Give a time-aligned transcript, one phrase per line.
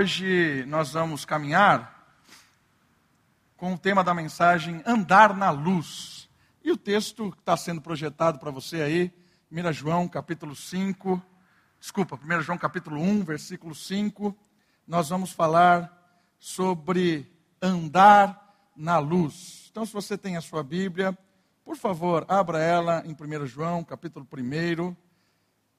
[0.00, 2.08] Hoje nós vamos caminhar
[3.56, 6.30] com o tema da mensagem Andar na Luz.
[6.62, 9.12] E o texto que está sendo projetado para você aí,
[9.50, 11.20] 1 João capítulo 5,
[11.80, 14.38] desculpa, 1 João capítulo 1, versículo 5,
[14.86, 15.92] nós vamos falar
[16.38, 17.28] sobre
[17.60, 19.66] andar na luz.
[19.68, 21.18] Então, se você tem a sua Bíblia,
[21.64, 24.94] por favor, abra ela em 1 João capítulo 1.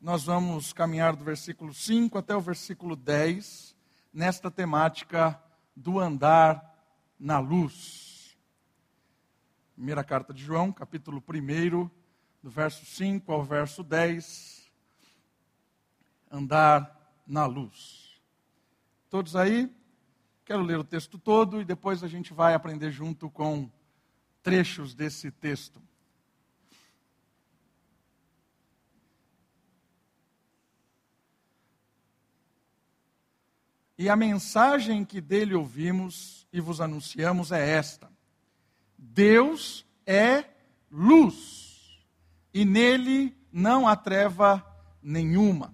[0.01, 3.78] Nós vamos caminhar do versículo 5 até o versículo 10
[4.11, 5.41] nesta temática
[5.75, 6.75] do andar
[7.19, 8.37] na luz.
[9.73, 11.89] Primeira carta de João, capítulo 1,
[12.41, 14.69] do verso 5 ao verso 10.
[16.31, 18.21] Andar na luz.
[19.09, 19.73] Todos aí?
[20.45, 23.71] Quero ler o texto todo e depois a gente vai aprender junto com
[24.41, 25.81] trechos desse texto.
[33.99, 38.09] E a mensagem que dele ouvimos e vos anunciamos é esta:
[38.97, 40.45] Deus é
[40.89, 41.99] luz,
[42.53, 44.65] e nele não há treva
[45.03, 45.73] nenhuma.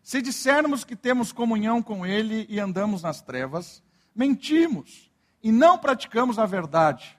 [0.00, 3.82] Se dissermos que temos comunhão com ele e andamos nas trevas,
[4.14, 5.10] mentimos
[5.42, 7.18] e não praticamos a verdade.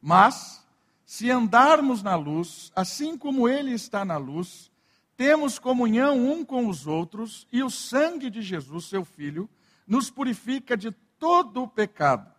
[0.00, 0.64] Mas,
[1.04, 4.70] se andarmos na luz, assim como ele está na luz,
[5.16, 9.48] temos comunhão um com os outros, e o sangue de Jesus, seu Filho,
[9.86, 12.30] nos purifica de todo o pecado.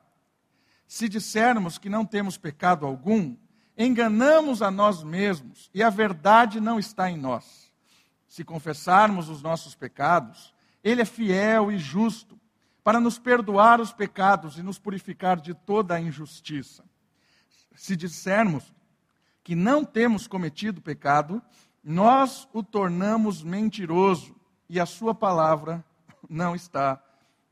[0.88, 3.36] Se dissermos que não temos pecado algum,
[3.78, 7.72] enganamos a nós mesmos e a verdade não está em nós.
[8.28, 12.39] Se confessarmos os nossos pecados, Ele é fiel e justo
[12.83, 16.86] para nos perdoar os pecados e nos purificar de toda a injustiça.
[17.75, 18.73] Se dissermos
[19.44, 21.42] que não temos cometido pecado,
[21.90, 24.36] nós o tornamos mentiroso
[24.68, 25.86] e a sua palavra
[26.30, 27.02] não está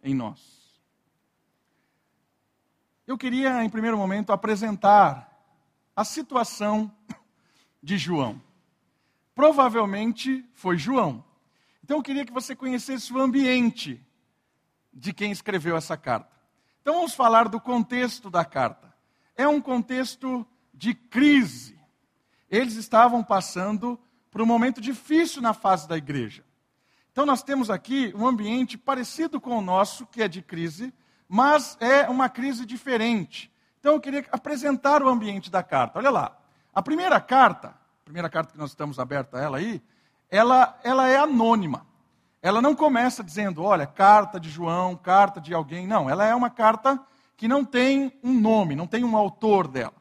[0.03, 0.77] em nós.
[3.07, 5.31] Eu queria, em primeiro momento, apresentar
[5.95, 6.91] a situação
[7.81, 8.41] de João.
[9.33, 11.23] Provavelmente foi João.
[11.81, 14.05] Então eu queria que você conhecesse o ambiente
[14.93, 16.29] de quem escreveu essa carta.
[16.81, 18.93] Então vamos falar do contexto da carta.
[19.37, 21.79] É um contexto de crise.
[22.49, 23.97] Eles estavam passando
[24.35, 26.43] por um momento difícil na fase da igreja.
[27.09, 30.93] Então, nós temos aqui um ambiente parecido com o nosso, que é de crise,
[31.25, 33.49] mas é uma crise diferente.
[33.79, 35.99] Então, eu queria apresentar o ambiente da carta.
[35.99, 36.37] Olha lá.
[36.73, 39.81] A primeira carta, a primeira carta que nós estamos aberta a ela aí,
[40.29, 41.87] ela, ela é anônima.
[42.41, 45.87] Ela não começa dizendo, olha, carta de João, carta de alguém.
[45.87, 46.99] Não, ela é uma carta
[47.37, 49.93] que não tem um nome, não tem um autor dela.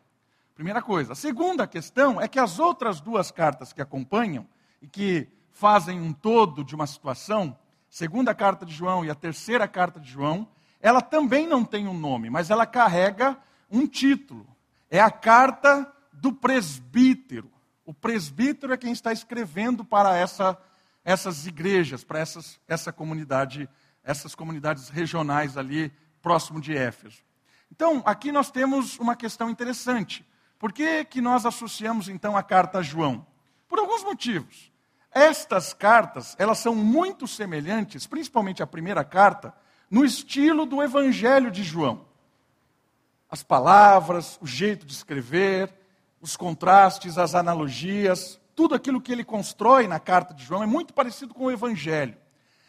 [0.54, 1.15] Primeira coisa.
[1.15, 4.47] A segunda questão é que as outras duas cartas que acompanham
[4.81, 7.59] e que fazem um todo de uma situação,
[7.91, 10.47] segunda carta de João e a terceira carta de João,
[10.81, 13.37] ela também não tem um nome, mas ela carrega
[13.69, 14.47] um título.
[14.88, 17.50] É a carta do presbítero.
[17.84, 20.56] O presbítero é quem está escrevendo para essa,
[21.04, 23.69] essas igrejas, para essas, essa comunidade,
[24.04, 27.25] essas comunidades regionais ali próximo de Éfeso.
[27.72, 30.25] Então, aqui nós temos uma questão interessante.
[30.59, 33.26] Por que, que nós associamos então a carta a João?
[33.69, 34.72] Por alguns motivos.
[35.10, 39.54] Estas cartas, elas são muito semelhantes, principalmente a primeira carta,
[39.91, 42.06] no estilo do Evangelho de João.
[43.31, 45.72] As palavras, o jeito de escrever,
[46.20, 50.93] os contrastes, as analogias, tudo aquilo que ele constrói na carta de João é muito
[50.93, 52.16] parecido com o Evangelho.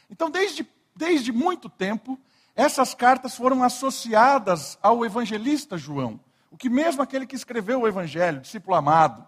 [0.09, 2.19] Então, desde, desde muito tempo,
[2.55, 6.19] essas cartas foram associadas ao evangelista João
[6.55, 9.27] o que mesmo aquele que escreveu o Evangelho, discípulo amado.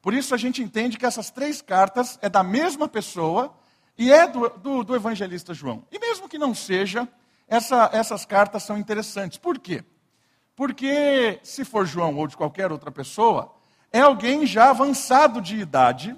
[0.00, 3.52] Por isso a gente entende que essas três cartas é da mesma pessoa
[3.98, 5.84] e é do, do, do evangelista João.
[5.90, 7.08] E mesmo que não seja,
[7.48, 9.36] essa, essas cartas são interessantes.
[9.36, 9.82] Por quê?
[10.54, 13.52] Porque se for João ou de qualquer outra pessoa,
[13.92, 16.16] é alguém já avançado de idade,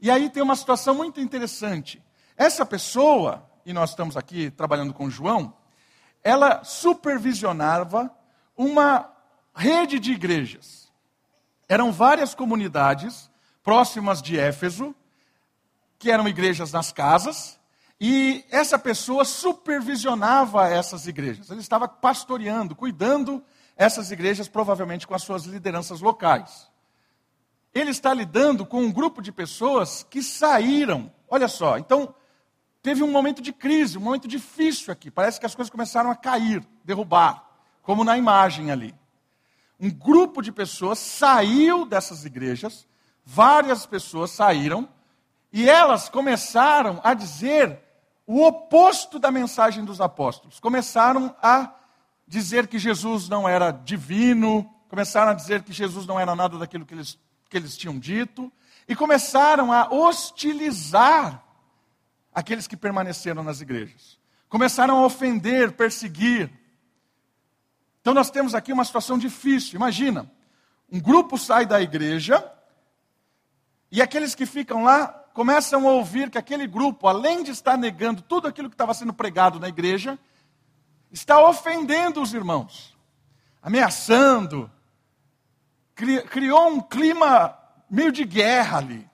[0.00, 2.02] e aí tem uma situação muito interessante.
[2.36, 5.54] Essa pessoa, e nós estamos aqui trabalhando com João,
[6.24, 8.10] ela supervisionava
[8.56, 9.14] uma
[9.56, 10.92] rede de igrejas.
[11.66, 13.30] Eram várias comunidades
[13.64, 14.94] próximas de Éfeso,
[15.98, 17.58] que eram igrejas nas casas,
[17.98, 21.50] e essa pessoa supervisionava essas igrejas.
[21.50, 23.42] Ele estava pastoreando, cuidando
[23.74, 26.70] essas igrejas, provavelmente com as suas lideranças locais.
[27.74, 31.10] Ele está lidando com um grupo de pessoas que saíram.
[31.28, 32.14] Olha só, então
[32.82, 35.10] teve um momento de crise, um momento difícil aqui.
[35.10, 37.42] Parece que as coisas começaram a cair, derrubar,
[37.82, 38.94] como na imagem ali
[39.78, 42.86] um grupo de pessoas saiu dessas igrejas,
[43.24, 44.88] várias pessoas saíram,
[45.52, 47.78] e elas começaram a dizer
[48.26, 50.58] o oposto da mensagem dos apóstolos.
[50.58, 51.72] Começaram a
[52.26, 56.84] dizer que Jesus não era divino, começaram a dizer que Jesus não era nada daquilo
[56.84, 57.18] que eles,
[57.48, 58.52] que eles tinham dito,
[58.88, 61.42] e começaram a hostilizar
[62.34, 64.18] aqueles que permaneceram nas igrejas.
[64.48, 66.50] Começaram a ofender, perseguir.
[68.06, 69.74] Então nós temos aqui uma situação difícil.
[69.74, 70.30] Imagina,
[70.88, 72.48] um grupo sai da igreja
[73.90, 78.22] e aqueles que ficam lá começam a ouvir que aquele grupo, além de estar negando
[78.22, 80.16] tudo aquilo que estava sendo pregado na igreja,
[81.10, 82.96] está ofendendo os irmãos,
[83.60, 84.70] ameaçando,
[86.30, 87.58] criou um clima
[87.90, 89.10] meio de guerra ali.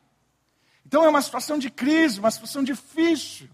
[0.85, 3.49] Então é uma situação de crise, uma situação difícil.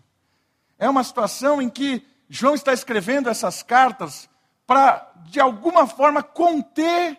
[0.76, 4.28] É uma situação em que João está escrevendo essas cartas
[4.68, 7.18] para, de alguma forma, conter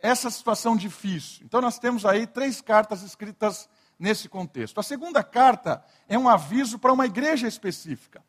[0.00, 1.46] essa situação difícil.
[1.46, 4.80] Então nós temos aí três cartas escritas nesse contexto.
[4.80, 8.20] A segunda carta é um aviso para uma igreja específica.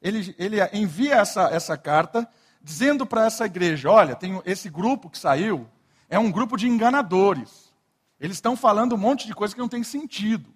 [0.00, 2.28] Ele, ele envia essa, essa carta
[2.62, 5.68] dizendo para essa igreja: olha, tem esse grupo que saiu,
[6.08, 7.74] é um grupo de enganadores.
[8.20, 10.54] Eles estão falando um monte de coisa que não tem sentido.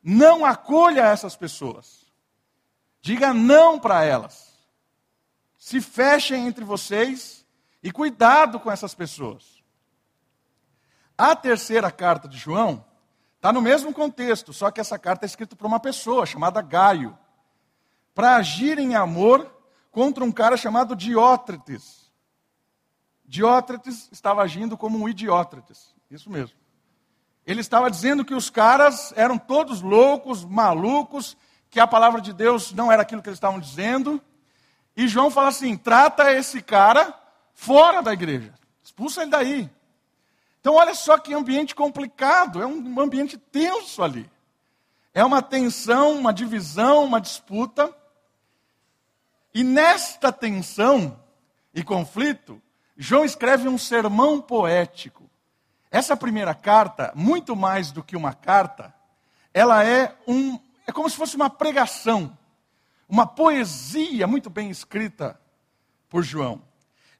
[0.00, 2.06] Não acolha essas pessoas.
[3.02, 4.45] Diga não para elas.
[5.66, 7.44] Se fechem entre vocês
[7.82, 9.64] e cuidado com essas pessoas.
[11.18, 12.84] A terceira carta de João
[13.34, 17.18] está no mesmo contexto, só que essa carta é escrita por uma pessoa chamada Gaio,
[18.14, 19.52] para agir em amor
[19.90, 22.12] contra um cara chamado Diótretes.
[23.24, 26.56] Diótretes estava agindo como um idiótretes, isso mesmo.
[27.44, 31.36] Ele estava dizendo que os caras eram todos loucos, malucos,
[31.68, 34.22] que a palavra de Deus não era aquilo que eles estavam dizendo.
[34.96, 37.14] E João fala assim: trata esse cara
[37.54, 39.70] fora da igreja, expulsa ele daí.
[40.60, 44.28] Então, olha só que ambiente complicado, é um ambiente tenso ali.
[45.14, 47.94] É uma tensão, uma divisão, uma disputa.
[49.54, 51.18] E nesta tensão
[51.72, 52.60] e conflito,
[52.96, 55.30] João escreve um sermão poético.
[55.90, 58.92] Essa primeira carta, muito mais do que uma carta,
[59.54, 62.36] ela é um é como se fosse uma pregação,
[63.08, 65.40] uma poesia muito bem escrita
[66.08, 66.62] por João.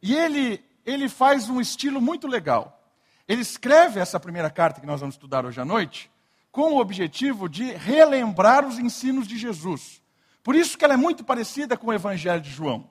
[0.02, 2.80] E ele ele faz um estilo muito legal.
[3.26, 6.08] Ele escreve essa primeira carta que nós vamos estudar hoje à noite
[6.52, 10.00] com o objetivo de relembrar os ensinos de Jesus.
[10.44, 12.88] Por isso que ela é muito parecida com o Evangelho de João.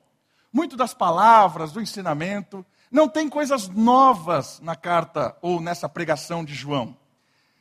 [0.52, 6.54] Muito das palavras, do ensinamento, não tem coisas novas na carta ou nessa pregação de
[6.54, 6.96] João.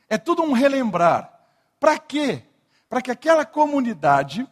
[0.09, 1.33] É tudo um relembrar.
[1.79, 2.43] Para quê?
[2.89, 4.47] Para que aquela comunidade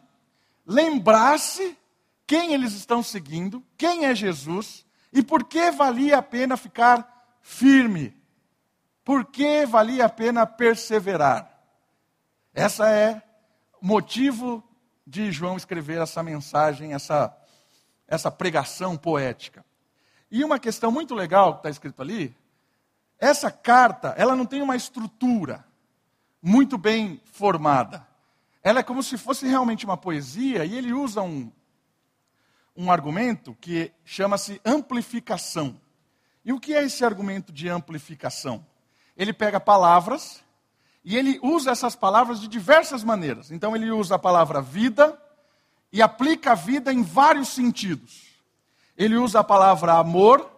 [0.65, 1.77] lembrasse
[2.25, 8.15] quem eles estão seguindo, quem é Jesus e por que valia a pena ficar firme.
[9.03, 11.51] Por que valia a pena perseverar.
[12.53, 13.21] Essa é
[13.81, 14.63] o motivo
[15.05, 17.35] de João escrever essa mensagem, essa,
[18.07, 19.65] essa pregação poética.
[20.31, 22.35] E uma questão muito legal que está escrito ali,
[23.19, 25.65] essa carta, ela não tem uma estrutura
[26.41, 28.07] muito bem formada.
[28.63, 31.51] Ela é como se fosse realmente uma poesia, e ele usa um,
[32.75, 35.79] um argumento que chama-se amplificação.
[36.45, 38.65] E o que é esse argumento de amplificação?
[39.17, 40.41] Ele pega palavras
[41.03, 43.51] e ele usa essas palavras de diversas maneiras.
[43.51, 45.19] Então ele usa a palavra vida
[45.91, 48.33] e aplica a vida em vários sentidos.
[48.97, 50.49] Ele usa a palavra amor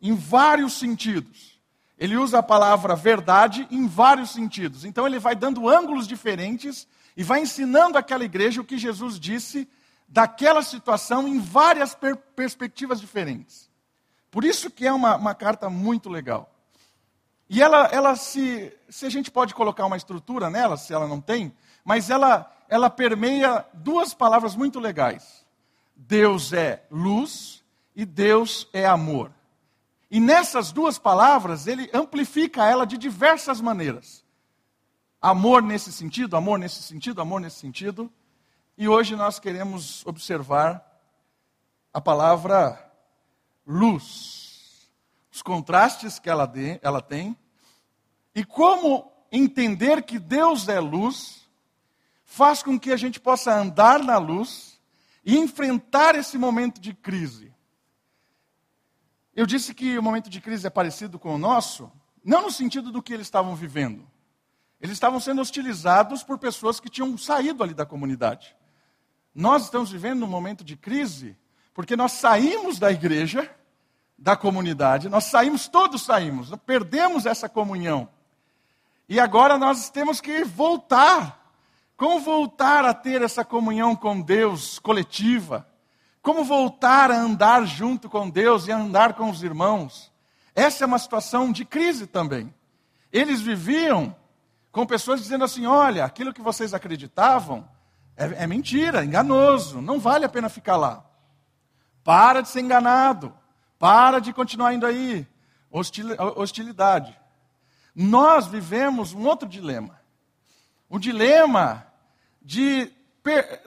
[0.00, 1.60] em vários sentidos.
[1.98, 4.84] Ele usa a palavra verdade em vários sentidos.
[4.84, 9.68] Então ele vai dando ângulos diferentes e vai ensinando àquela igreja o que Jesus disse
[10.08, 13.70] daquela situação em várias per perspectivas diferentes.
[14.30, 16.52] Por isso que é uma, uma carta muito legal.
[17.48, 21.20] E ela, ela se, se a gente pode colocar uma estrutura nela, se ela não
[21.20, 21.52] tem,
[21.84, 25.44] mas ela, ela permeia duas palavras muito legais.
[25.96, 27.64] Deus é luz
[27.94, 29.32] e Deus é amor.
[30.10, 34.24] E nessas duas palavras, ele amplifica ela de diversas maneiras.
[35.20, 38.10] Amor nesse sentido, amor nesse sentido, amor nesse sentido.
[38.78, 40.82] E hoje nós queremos observar
[41.92, 42.90] a palavra
[43.66, 44.88] luz,
[45.30, 47.36] os contrastes que ela, de, ela tem,
[48.34, 51.46] e como entender que Deus é luz,
[52.24, 54.80] faz com que a gente possa andar na luz
[55.22, 57.54] e enfrentar esse momento de crise.
[59.36, 61.92] Eu disse que o momento de crise é parecido com o nosso,
[62.24, 64.08] não no sentido do que eles estavam vivendo.
[64.80, 68.56] Eles estavam sendo hostilizados por pessoas que tinham saído ali da comunidade.
[69.34, 71.36] Nós estamos vivendo um momento de crise
[71.74, 73.50] porque nós saímos da igreja,
[74.18, 78.08] da comunidade, nós saímos, todos saímos, perdemos essa comunhão.
[79.08, 81.38] E agora nós temos que voltar
[81.96, 85.68] Como voltar a ter essa comunhão com Deus coletiva?
[86.22, 90.10] Como voltar a andar junto com Deus e andar com os irmãos?
[90.54, 92.54] Essa é uma situação de crise também.
[93.12, 94.16] Eles viviam
[94.72, 97.68] com pessoas dizendo assim: olha, aquilo que vocês acreditavam
[98.16, 101.04] é, é mentira, enganoso, não vale a pena ficar lá.
[102.04, 103.34] Para de ser enganado,
[103.78, 105.26] para de continuar indo aí.
[106.36, 107.18] Hostilidade.
[107.94, 110.00] Nós vivemos um outro dilema.
[110.88, 111.86] O dilema
[112.42, 112.92] de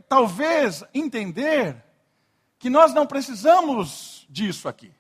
[0.10, 1.82] talvez entender
[2.60, 4.94] que nós não precisamos disso aqui.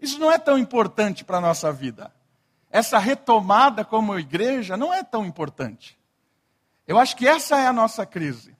[0.00, 2.12] Isso não é tão importante para a nossa vida.
[2.76, 5.98] Essa retomada como igreja não é tão importante.
[6.86, 8.54] Eu acho que essa é a nossa crise.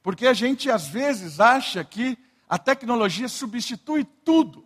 [0.00, 2.16] Porque a gente às vezes acha que
[2.48, 4.64] a tecnologia substitui tudo.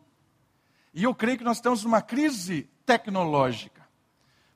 [0.93, 3.81] E eu creio que nós temos uma crise tecnológica.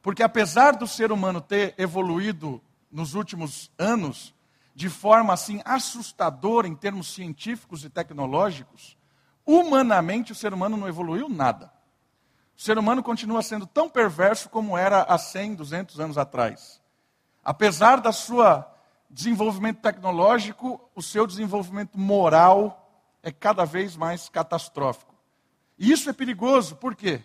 [0.03, 2.61] Porque apesar do ser humano ter evoluído
[2.93, 4.35] nos últimos anos
[4.75, 8.99] de forma assim assustadora em termos científicos e tecnológicos,
[9.47, 11.73] humanamente o ser humano não evoluiu nada.
[12.57, 16.81] O ser humano continua sendo tão perverso como era há 100, 200 anos atrás.
[17.45, 18.73] Apesar da sua
[19.09, 22.91] desenvolvimento tecnológico, o seu desenvolvimento moral
[23.23, 25.15] é cada vez mais catastrófico.
[25.79, 27.23] E isso é perigoso, por quê?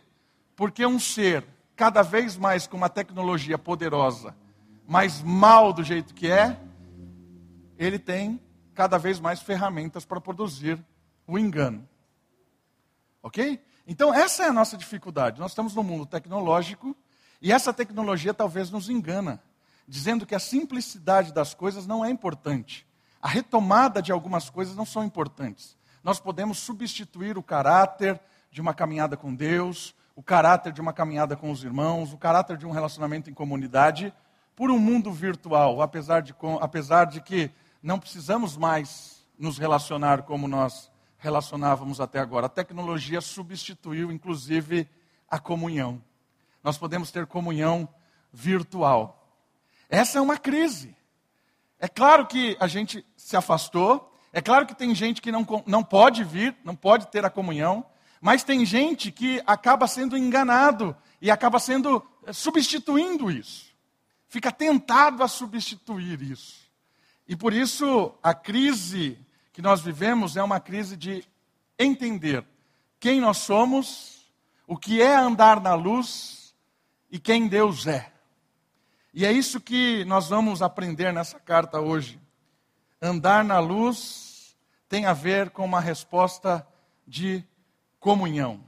[0.55, 1.45] Porque um ser
[1.75, 4.35] cada vez mais com uma tecnologia poderosa
[4.91, 6.59] mas mal do jeito que é,
[7.77, 8.41] ele tem
[8.73, 10.77] cada vez mais ferramentas para produzir
[11.25, 11.87] o engano.
[13.23, 13.61] Ok?
[13.87, 15.39] Então, essa é a nossa dificuldade.
[15.39, 16.95] Nós estamos no mundo tecnológico
[17.41, 19.41] e essa tecnologia talvez nos engana,
[19.87, 22.87] dizendo que a simplicidade das coisas não é importante.
[23.21, 25.77] A retomada de algumas coisas não são importantes.
[26.03, 28.19] Nós podemos substituir o caráter
[28.51, 32.57] de uma caminhada com Deus, o caráter de uma caminhada com os irmãos, o caráter
[32.57, 34.13] de um relacionamento em comunidade
[34.55, 40.47] por um mundo virtual, apesar de, apesar de que não precisamos mais nos relacionar como
[40.47, 40.90] nós
[41.21, 42.47] relacionávamos até agora.
[42.47, 44.89] A tecnologia substituiu, inclusive,
[45.29, 46.03] a comunhão.
[46.61, 47.87] Nós podemos ter comunhão
[48.33, 49.33] virtual.
[49.87, 50.93] Essa é uma crise.
[51.79, 55.83] É claro que a gente se afastou, é claro que tem gente que não, não
[55.83, 57.85] pode vir, não pode ter a comunhão,
[58.19, 63.71] mas tem gente que acaba sendo enganado e acaba sendo eh, substituindo isso
[64.31, 66.61] fica tentado a substituir isso.
[67.27, 69.19] E por isso a crise
[69.51, 71.23] que nós vivemos é uma crise de
[71.77, 72.45] entender
[72.99, 74.31] quem nós somos,
[74.67, 76.55] o que é andar na luz
[77.09, 78.11] e quem Deus é.
[79.13, 82.21] E é isso que nós vamos aprender nessa carta hoje.
[83.01, 84.55] Andar na luz
[84.87, 86.65] tem a ver com uma resposta
[87.05, 87.43] de
[87.99, 88.63] comunhão.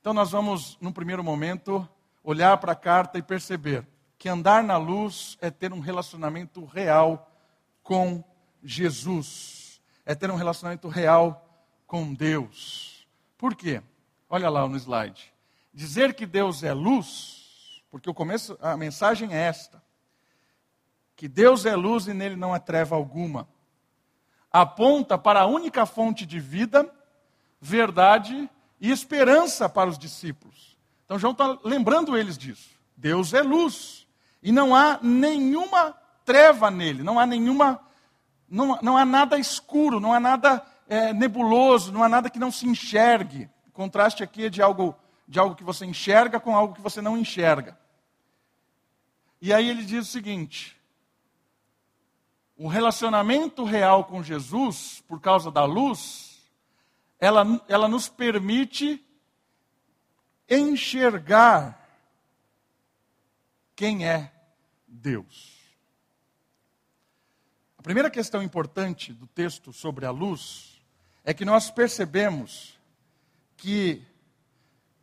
[0.00, 1.88] Então nós vamos, num primeiro momento,
[2.24, 3.86] olhar para a carta e perceber
[4.18, 7.30] que andar na luz é ter um relacionamento real
[7.82, 8.24] com
[8.62, 9.57] Jesus,
[10.08, 11.46] é ter um relacionamento real
[11.86, 13.06] com Deus.
[13.36, 13.82] Por quê?
[14.30, 15.30] Olha lá no slide.
[15.70, 19.82] Dizer que Deus é luz, porque o começo, a mensagem é esta:
[21.14, 23.46] que Deus é luz e nele não há treva alguma.
[24.50, 26.90] Aponta para a única fonte de vida,
[27.60, 28.48] verdade
[28.80, 30.78] e esperança para os discípulos.
[31.04, 32.70] Então João está lembrando eles disso.
[32.96, 34.06] Deus é luz.
[34.42, 37.78] E não há nenhuma treva nele, não há nenhuma.
[38.48, 42.50] Não, não há nada escuro, não há nada é, nebuloso, não há nada que não
[42.50, 43.48] se enxergue.
[43.68, 47.02] O contraste aqui é de algo, de algo que você enxerga com algo que você
[47.02, 47.78] não enxerga.
[49.40, 50.76] E aí ele diz o seguinte:
[52.56, 56.42] o relacionamento real com Jesus, por causa da luz,
[57.20, 59.04] ela, ela nos permite
[60.48, 61.86] enxergar
[63.76, 64.32] quem é
[64.86, 65.57] Deus.
[67.88, 70.78] Primeira questão importante do texto sobre a luz
[71.24, 72.78] é que nós percebemos
[73.56, 74.02] que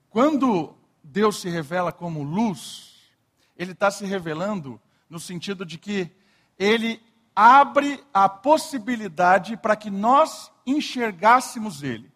[0.08, 2.94] quando Deus se revela como luz,
[3.58, 6.12] Ele está se revelando no sentido de que
[6.60, 7.02] Ele
[7.36, 12.12] abre a possibilidade para que nós enxergássemos Ele.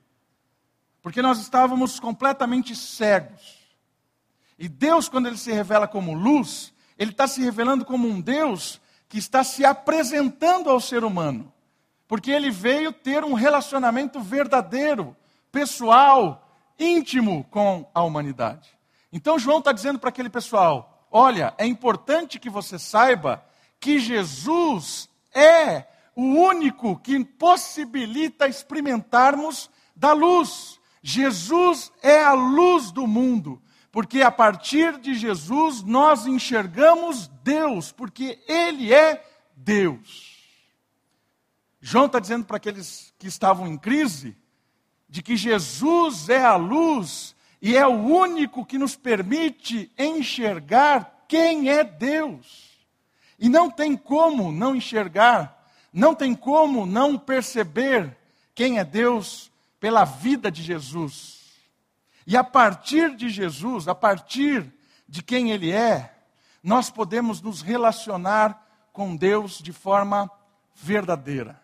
[1.01, 3.57] Porque nós estávamos completamente cegos.
[4.55, 8.79] E Deus, quando ele se revela como luz, ele está se revelando como um Deus
[9.09, 11.51] que está se apresentando ao ser humano.
[12.07, 15.15] Porque ele veio ter um relacionamento verdadeiro,
[15.51, 16.47] pessoal,
[16.79, 18.69] íntimo com a humanidade.
[19.11, 23.43] Então João está dizendo para aquele pessoal: olha, é importante que você saiba
[23.79, 25.85] que Jesus é
[26.15, 30.79] o único que possibilita experimentarmos da luz.
[31.01, 33.61] Jesus é a luz do mundo
[33.91, 39.25] porque a partir de Jesus nós enxergamos Deus, porque Ele é
[39.55, 40.37] Deus.
[41.81, 44.37] João está dizendo para aqueles que estavam em crise
[45.09, 51.69] de que Jesus é a luz e é o único que nos permite enxergar quem
[51.69, 52.69] é Deus.
[53.39, 58.15] E não tem como não enxergar, não tem como não perceber
[58.53, 61.39] quem é Deus pela vida de Jesus.
[62.27, 64.71] E a partir de Jesus, a partir
[65.07, 66.18] de quem Ele é,
[66.61, 70.29] nós podemos nos relacionar com Deus de forma
[70.75, 71.61] verdadeira.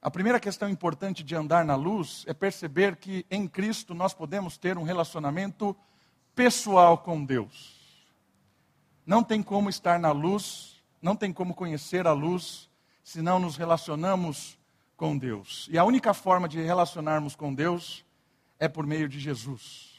[0.00, 4.58] A primeira questão importante de andar na luz é perceber que em Cristo nós podemos
[4.58, 5.74] ter um relacionamento
[6.34, 7.74] pessoal com Deus.
[9.06, 12.68] Não tem como estar na luz, não tem como conhecer a luz,
[13.02, 14.58] se não nos relacionamos
[14.96, 15.68] com Deus.
[15.70, 18.04] E a única forma de relacionarmos com Deus
[18.58, 19.93] é por meio de Jesus.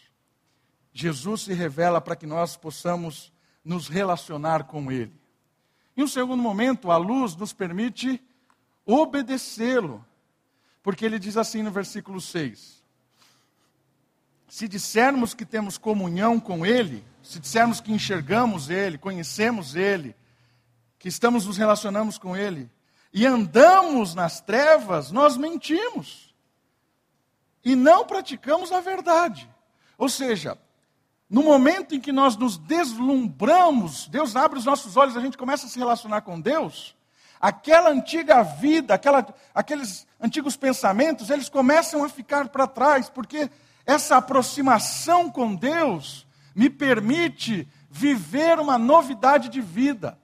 [0.98, 3.30] Jesus se revela para que nós possamos
[3.66, 5.14] nos relacionar com Ele.
[5.98, 8.24] Em um segundo momento, a luz nos permite
[8.86, 10.06] obedecê-lo.
[10.82, 12.82] Porque ele diz assim no versículo 6:
[14.48, 20.16] Se dissermos que temos comunhão com Ele, se dissermos que enxergamos Ele, conhecemos Ele,
[20.98, 22.72] que estamos nos relacionamos com Ele,
[23.12, 26.34] e andamos nas trevas, nós mentimos.
[27.66, 29.50] E não praticamos a verdade.
[29.98, 30.58] Ou seja,
[31.30, 35.66] no momento em que nós nos deslumbramos, Deus abre os nossos olhos, a gente começa
[35.66, 36.96] a se relacionar com Deus,
[37.42, 43.50] aquela antiga vida, aquela, aqueles antigos pensamentos, eles começam a ficar para trás, porque
[43.86, 50.18] essa aproximação com Deus me permite viver uma novidade de vida.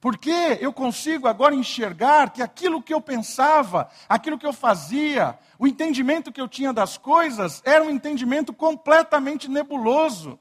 [0.00, 5.66] Porque eu consigo agora enxergar que aquilo que eu pensava, aquilo que eu fazia, o
[5.66, 10.38] entendimento que eu tinha das coisas, era um entendimento completamente nebuloso.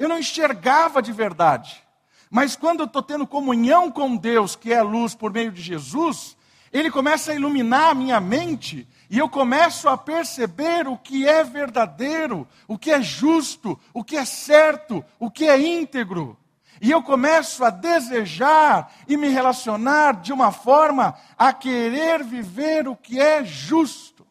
[0.00, 1.84] Eu não enxergava de verdade.
[2.30, 6.38] Mas quando eu estou tendo comunhão com Deus, que é luz por meio de Jesus,
[6.72, 11.44] Ele começa a iluminar a minha mente e eu começo a perceber o que é
[11.44, 16.34] verdadeiro, o que é justo, o que é certo, o que é íntegro.
[16.80, 22.96] E eu começo a desejar e me relacionar de uma forma a querer viver o
[22.96, 24.26] que é justo.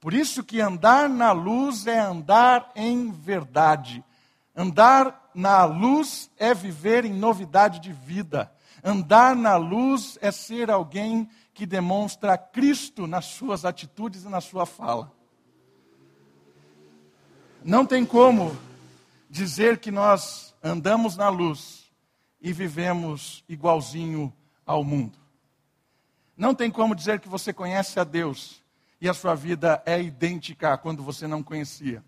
[0.00, 4.04] Por isso que andar na luz é andar em verdade.
[4.56, 8.52] Andar na luz é viver em novidade de vida.
[8.82, 14.66] Andar na luz é ser alguém que demonstra Cristo nas suas atitudes e na sua
[14.66, 15.12] fala.
[17.64, 18.56] Não tem como
[19.28, 21.90] dizer que nós andamos na luz
[22.40, 24.32] e vivemos igualzinho
[24.66, 25.18] ao mundo.
[26.36, 28.62] Não tem como dizer que você conhece a Deus
[29.00, 32.04] e a sua vida é idêntica a quando você não conhecia.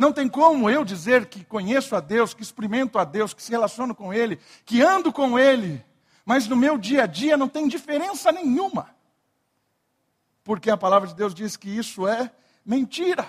[0.00, 3.50] Não tem como eu dizer que conheço a Deus, que experimento a Deus, que se
[3.50, 5.84] relaciono com Ele, que ando com Ele,
[6.24, 8.88] mas no meu dia a dia não tem diferença nenhuma.
[10.42, 12.30] Porque a palavra de Deus diz que isso é
[12.64, 13.28] mentira.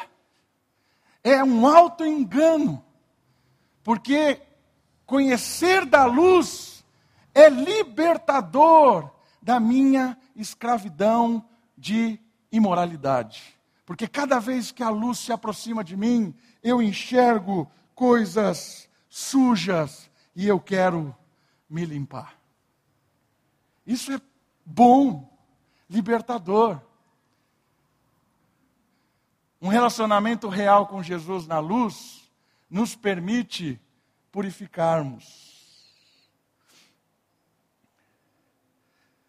[1.21, 2.81] É um alto engano.
[3.83, 4.41] Porque
[5.05, 6.85] conhecer da luz
[7.35, 11.43] é libertador da minha escravidão
[11.77, 12.17] de
[12.49, 13.59] imoralidade.
[13.91, 20.47] Porque cada vez que a luz se aproxima de mim, eu enxergo coisas sujas e
[20.47, 21.13] eu quero
[21.69, 22.39] me limpar.
[23.85, 24.21] Isso é
[24.63, 25.29] bom,
[25.89, 26.81] libertador.
[29.61, 32.31] Um relacionamento real com Jesus na luz
[32.69, 33.77] nos permite
[34.31, 35.99] purificarmos.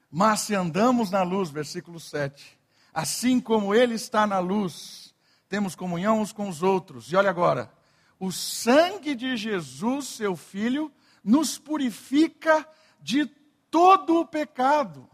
[0.08, 2.61] Mas se andamos na luz, versículo 7,
[2.92, 5.14] assim como Ele está na luz,
[5.48, 7.10] temos comunhão uns com os outros.
[7.10, 7.72] E olha agora,
[8.18, 10.92] o sangue de Jesus, seu Filho,
[11.24, 12.66] nos purifica
[13.00, 13.26] de
[13.70, 15.08] todo o pecado.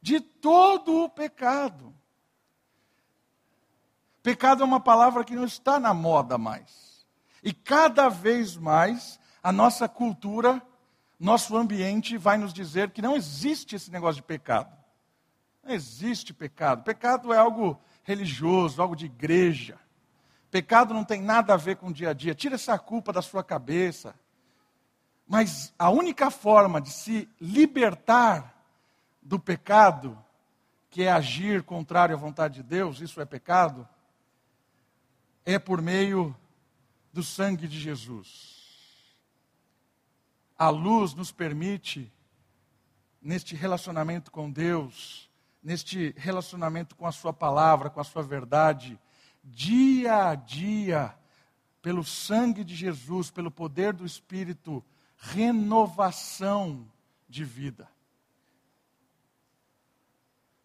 [0.00, 1.94] De todo o pecado.
[4.22, 7.06] Pecado é uma palavra que não está na moda mais.
[7.42, 10.60] E cada vez mais a nossa cultura,
[11.18, 14.75] nosso ambiente vai nos dizer que não existe esse negócio de pecado.
[15.66, 16.84] Não existe pecado.
[16.84, 19.76] Pecado é algo religioso, algo de igreja.
[20.48, 22.36] Pecado não tem nada a ver com o dia a dia.
[22.36, 24.14] Tira essa culpa da sua cabeça.
[25.26, 28.54] Mas a única forma de se libertar
[29.20, 30.16] do pecado,
[30.88, 33.88] que é agir contrário à vontade de Deus, isso é pecado,
[35.44, 36.34] é por meio
[37.12, 38.54] do sangue de Jesus.
[40.56, 42.12] A luz nos permite,
[43.20, 45.25] neste relacionamento com Deus,
[45.66, 48.96] neste relacionamento com a Sua palavra, com a Sua verdade,
[49.42, 51.12] dia a dia,
[51.82, 54.84] pelo sangue de Jesus, pelo poder do Espírito,
[55.16, 56.88] renovação
[57.28, 57.90] de vida.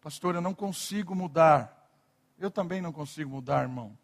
[0.00, 1.90] Pastor, eu não consigo mudar.
[2.38, 3.98] Eu também não consigo mudar, irmão.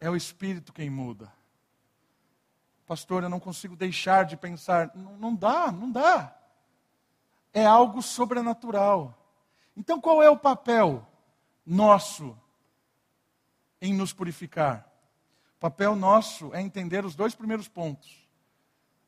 [0.00, 1.32] É o Espírito quem muda.
[2.88, 4.90] Pastor, eu não consigo deixar de pensar.
[4.96, 6.36] Não, não dá, não dá.
[7.52, 9.20] É algo sobrenatural.
[9.76, 11.06] Então qual é o papel
[11.66, 12.36] nosso
[13.80, 14.88] em nos purificar?
[15.56, 18.28] O papel nosso é entender os dois primeiros pontos: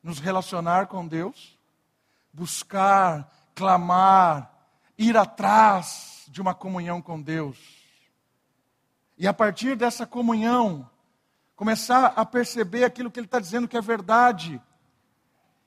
[0.03, 1.57] nos relacionar com Deus,
[2.33, 4.53] buscar, clamar,
[4.97, 7.57] ir atrás de uma comunhão com Deus.
[9.17, 10.87] E a partir dessa comunhão,
[11.55, 14.61] começar a perceber aquilo que Ele está dizendo que é verdade.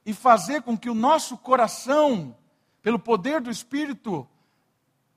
[0.07, 2.37] E fazer com que o nosso coração,
[2.81, 4.29] pelo poder do Espírito,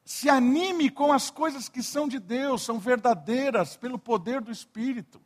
[0.05, 5.21] se anime com as coisas que são de Deus, são verdadeiras, pelo poder do Espírito.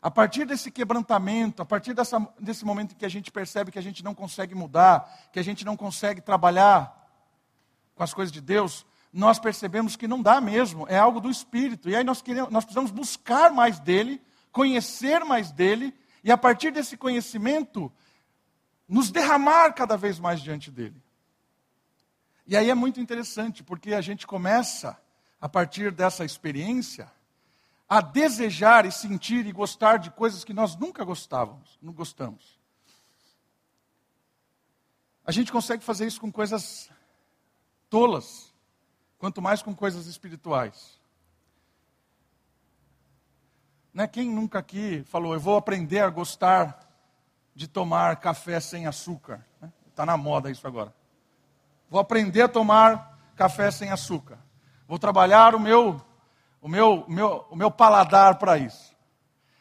[0.00, 3.78] A partir desse quebrantamento, a partir dessa, desse momento em que a gente percebe que
[3.78, 6.94] a gente não consegue mudar, que a gente não consegue trabalhar
[7.94, 11.88] com as coisas de Deus, nós percebemos que não dá mesmo, é algo do Espírito.
[11.88, 16.70] E aí nós, queremos, nós precisamos buscar mais dele, conhecer mais dele, e a partir
[16.70, 17.90] desse conhecimento,
[18.86, 21.02] nos derramar cada vez mais diante dele.
[22.48, 24.98] E aí é muito interessante, porque a gente começa,
[25.38, 27.12] a partir dessa experiência,
[27.86, 32.58] a desejar e sentir e gostar de coisas que nós nunca gostávamos, não gostamos.
[35.26, 36.90] A gente consegue fazer isso com coisas
[37.90, 38.50] tolas,
[39.18, 40.98] quanto mais com coisas espirituais.
[43.92, 44.08] Né?
[44.08, 46.80] Quem nunca aqui falou, eu vou aprender a gostar
[47.54, 49.46] de tomar café sem açúcar?
[49.56, 49.72] Está né?
[49.94, 50.96] Tá na moda isso agora.
[51.88, 54.38] Vou aprender a tomar café sem açúcar.
[54.86, 56.00] Vou trabalhar o meu,
[56.60, 58.96] o meu, o meu, o meu paladar para isso.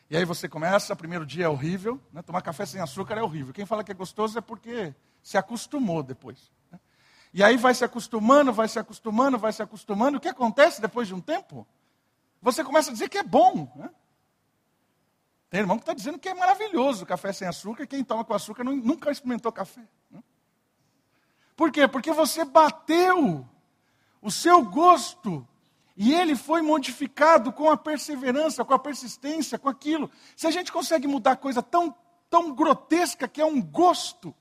[0.10, 2.22] E aí você começa, primeiro dia é horrível, né?
[2.22, 3.54] tomar café sem açúcar é horrível.
[3.54, 6.52] Quem fala que é gostoso é porque se acostumou depois.
[6.72, 6.80] Né?
[7.34, 10.18] E aí vai se acostumando, vai se acostumando, vai se acostumando.
[10.18, 11.68] O que acontece depois de um tempo?
[12.42, 13.70] Você começa a dizer que é bom.
[13.76, 13.90] Né?
[15.50, 17.86] Tem irmão que está dizendo que é maravilhoso o café sem açúcar.
[17.86, 19.86] Quem toma com açúcar nunca experimentou café.
[20.10, 20.24] Né?
[21.58, 21.88] Por quê?
[21.88, 23.46] Porque você bateu
[24.22, 25.46] o seu gosto
[25.98, 30.10] e ele foi modificado com a perseverança, com a persistência, com aquilo.
[30.36, 31.94] Se a gente consegue mudar coisa tão,
[32.30, 34.34] tão grotesca que é um gosto,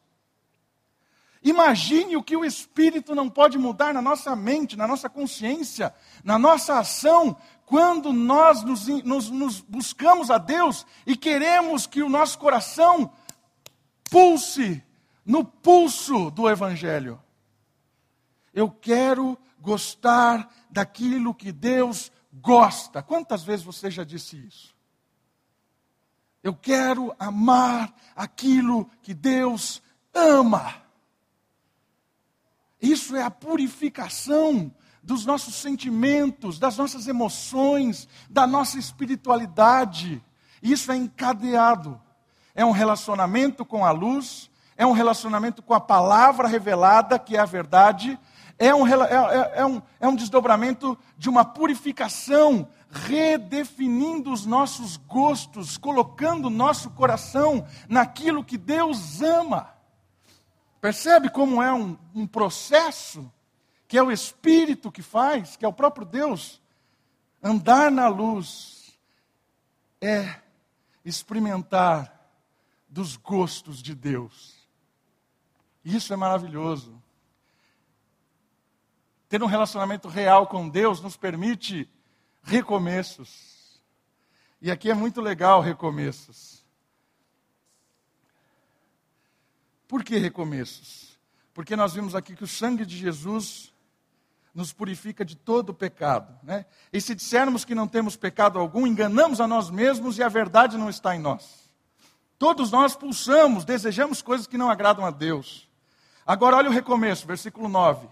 [1.42, 6.36] Imagine o que o Espírito não pode mudar na nossa mente, na nossa consciência, na
[6.36, 12.36] nossa ação, quando nós nos, nos, nos buscamos a Deus e queremos que o nosso
[12.40, 13.12] coração
[14.10, 14.82] pulse
[15.26, 17.20] no pulso do Evangelho.
[18.54, 23.02] Eu quero gostar daquilo que Deus gosta.
[23.02, 24.74] Quantas vezes você já disse isso?
[26.42, 29.82] Eu quero amar aquilo que Deus
[30.14, 30.76] ama.
[32.80, 40.22] Isso é a purificação dos nossos sentimentos, das nossas emoções, da nossa espiritualidade.
[40.62, 42.00] Isso é encadeado.
[42.54, 47.40] É um relacionamento com a luz, é um relacionamento com a palavra revelada, que é
[47.40, 48.18] a verdade,
[48.58, 54.96] é um, é, é, é um, é um desdobramento de uma purificação, redefinindo os nossos
[54.96, 59.70] gostos, colocando nosso coração naquilo que Deus ama.
[60.80, 63.30] Percebe como é um, um processo
[63.88, 66.60] que é o Espírito que faz, que é o próprio Deus?
[67.42, 68.98] Andar na luz
[70.00, 70.40] é
[71.04, 72.12] experimentar
[72.88, 74.55] dos gostos de Deus.
[75.86, 77.00] Isso é maravilhoso.
[79.28, 81.88] Ter um relacionamento real com Deus nos permite
[82.42, 83.80] recomeços.
[84.60, 86.64] E aqui é muito legal recomeços.
[89.86, 91.16] Por que recomeços?
[91.54, 93.72] Porque nós vimos aqui que o sangue de Jesus
[94.52, 96.36] nos purifica de todo pecado.
[96.42, 96.66] Né?
[96.92, 100.76] E se dissermos que não temos pecado algum, enganamos a nós mesmos e a verdade
[100.76, 101.70] não está em nós.
[102.36, 105.65] Todos nós pulsamos, desejamos coisas que não agradam a Deus.
[106.26, 108.08] Agora olha o recomeço, versículo 9.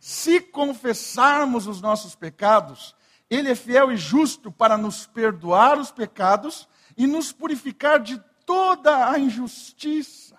[0.00, 2.96] Se confessarmos os nossos pecados,
[3.28, 9.10] Ele é fiel e justo para nos perdoar os pecados e nos purificar de toda
[9.10, 10.38] a injustiça.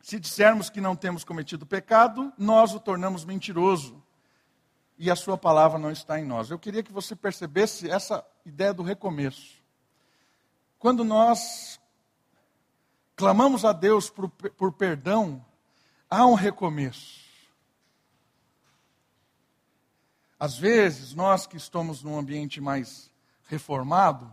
[0.00, 4.02] Se dissermos que não temos cometido pecado, nós o tornamos mentiroso.
[4.98, 6.50] E a sua palavra não está em nós.
[6.50, 9.62] Eu queria que você percebesse essa ideia do recomeço.
[10.78, 11.78] Quando nós
[13.16, 15.44] clamamos a Deus por, por perdão,
[16.08, 17.24] há um recomeço.
[20.38, 23.10] Às vezes, nós que estamos num ambiente mais
[23.48, 24.32] reformado,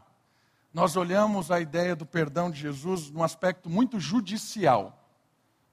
[0.73, 4.99] nós olhamos a ideia do perdão de Jesus num aspecto muito judicial.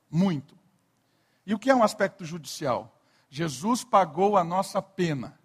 [0.09, 0.57] Muito.
[1.45, 2.97] E o que é um aspecto judicial?
[3.29, 5.39] Jesus pagou a nossa pena.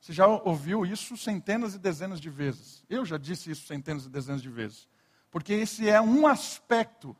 [0.00, 2.84] Você já ouviu isso centenas e dezenas de vezes.
[2.88, 4.88] Eu já disse isso centenas e dezenas de vezes.
[5.30, 7.16] Porque esse é um aspecto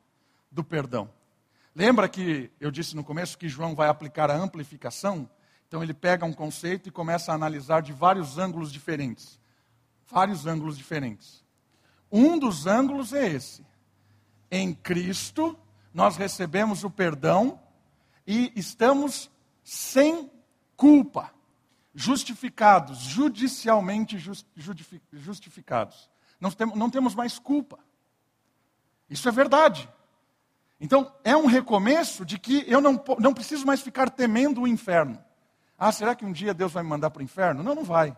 [0.51, 1.11] do perdão.
[1.75, 5.29] Lembra que eu disse no começo que João vai aplicar a amplificação?
[5.69, 9.39] Então ele pega um conceito e começa a analisar de vários ângulos diferentes.
[10.07, 11.45] Vários ângulos diferentes.
[12.11, 13.67] Um dos ângulos é esse.
[14.51, 15.59] Em Cristo,
[15.93, 17.61] nós recebemos o perdão
[18.27, 19.31] e estamos
[19.63, 20.31] sem
[20.77, 21.33] culpa,
[21.95, 24.17] justificados, judicialmente
[25.13, 26.09] justificados.
[26.41, 27.79] Não, temos mais culpa.
[29.09, 29.89] Isso é verdade.
[30.81, 35.23] Então, é um recomeço de que eu não, não preciso mais ficar temendo o inferno.
[35.79, 37.63] Ah, será que um dia Deus vai me mandar para o inferno?
[37.63, 38.17] Não, não vai.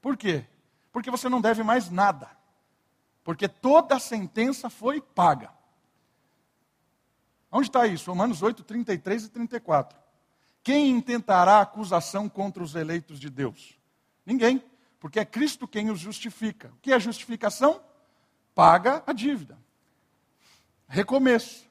[0.00, 0.44] Por quê?
[0.90, 2.28] Porque você não deve mais nada.
[3.24, 5.50] Porque toda a sentença foi paga.
[7.50, 8.10] Onde está isso?
[8.10, 9.98] Romanos 8, 33 e 34.
[10.62, 13.78] Quem intentará acusação contra os eleitos de Deus?
[14.24, 14.62] Ninguém,
[14.98, 16.68] porque é Cristo quem os justifica.
[16.68, 17.80] O que é justificação?
[18.54, 19.58] Paga a dívida.
[20.92, 21.66] Recomeço.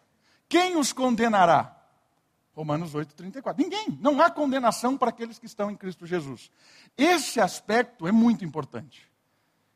[0.50, 1.78] Quem os condenará?
[2.56, 3.64] Romanos 8, 34.
[3.64, 3.96] Ninguém.
[4.02, 6.50] Não há condenação para aqueles que estão em Cristo Jesus.
[6.98, 9.08] Esse aspecto é muito importante.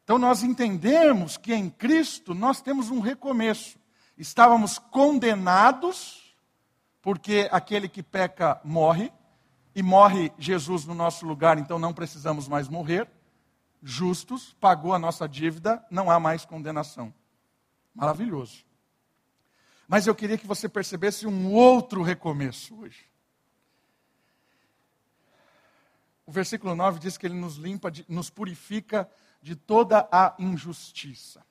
[0.03, 3.77] Então nós entendemos que em Cristo nós temos um recomeço.
[4.17, 6.36] Estávamos condenados,
[6.99, 9.13] porque aquele que peca morre,
[9.75, 13.08] e morre Jesus no nosso lugar, então não precisamos mais morrer.
[13.84, 17.13] Justos, pagou a nossa dívida, não há mais condenação.
[17.93, 18.65] Maravilhoso.
[19.88, 23.06] Mas eu queria que você percebesse um outro recomeço hoje.
[26.26, 29.10] O versículo 9 diz que ele nos limpa, nos purifica
[29.41, 31.45] de toda a injustiça.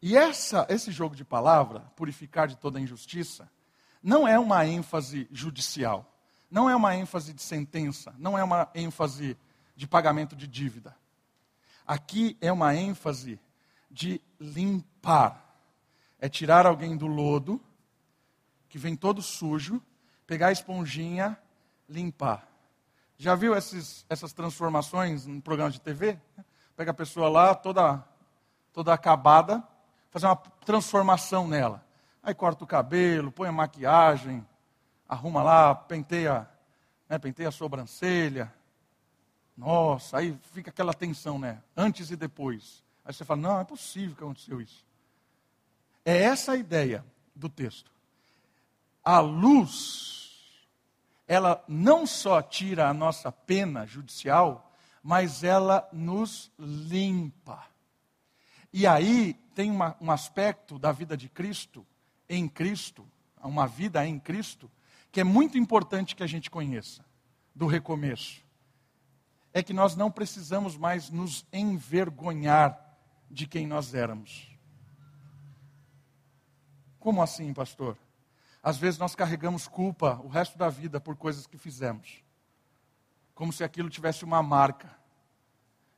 [0.00, 3.48] E essa, esse jogo de palavra, purificar de toda a injustiça,
[4.02, 6.12] não é uma ênfase judicial,
[6.50, 9.36] não é uma ênfase de sentença, não é uma ênfase
[9.76, 10.96] de pagamento de dívida.
[11.86, 13.38] Aqui é uma ênfase
[13.88, 15.51] de limpar
[16.22, 17.60] é tirar alguém do lodo,
[18.68, 19.82] que vem todo sujo,
[20.24, 21.36] pegar a esponjinha,
[21.88, 22.46] limpar.
[23.18, 26.16] Já viu esses, essas transformações no programa de TV?
[26.76, 28.04] Pega a pessoa lá, toda,
[28.72, 29.64] toda acabada,
[30.12, 31.84] fazer uma transformação nela.
[32.22, 34.46] Aí corta o cabelo, põe a maquiagem,
[35.08, 36.48] arruma lá, penteia,
[37.08, 38.54] né, penteia a sobrancelha.
[39.56, 41.60] Nossa, aí fica aquela tensão, né?
[41.76, 42.84] Antes e depois.
[43.04, 44.91] Aí você fala, não, é possível que aconteceu isso.
[46.04, 47.90] É essa a ideia do texto.
[49.04, 50.66] A luz,
[51.26, 57.66] ela não só tira a nossa pena judicial, mas ela nos limpa.
[58.72, 61.86] E aí tem uma, um aspecto da vida de Cristo,
[62.28, 63.06] em Cristo,
[63.42, 64.70] uma vida em Cristo,
[65.10, 67.04] que é muito importante que a gente conheça,
[67.54, 68.42] do recomeço.
[69.52, 72.78] É que nós não precisamos mais nos envergonhar
[73.30, 74.51] de quem nós éramos.
[77.02, 77.98] Como assim, pastor?
[78.62, 82.22] Às vezes nós carregamos culpa o resto da vida por coisas que fizemos.
[83.34, 84.88] Como se aquilo tivesse uma marca.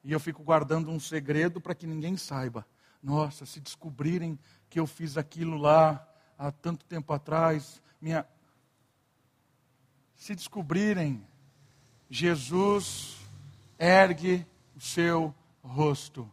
[0.03, 2.67] E eu fico guardando um segredo para que ninguém saiba.
[3.03, 4.39] Nossa, se descobrirem
[4.71, 8.27] que eu fiz aquilo lá há tanto tempo atrás, minha
[10.17, 11.23] se descobrirem,
[12.09, 13.19] Jesus
[13.79, 16.33] ergue o seu rosto.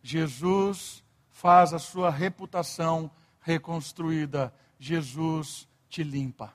[0.00, 3.10] Jesus faz a sua reputação
[3.42, 4.52] reconstruída.
[4.78, 6.52] Jesus te limpa.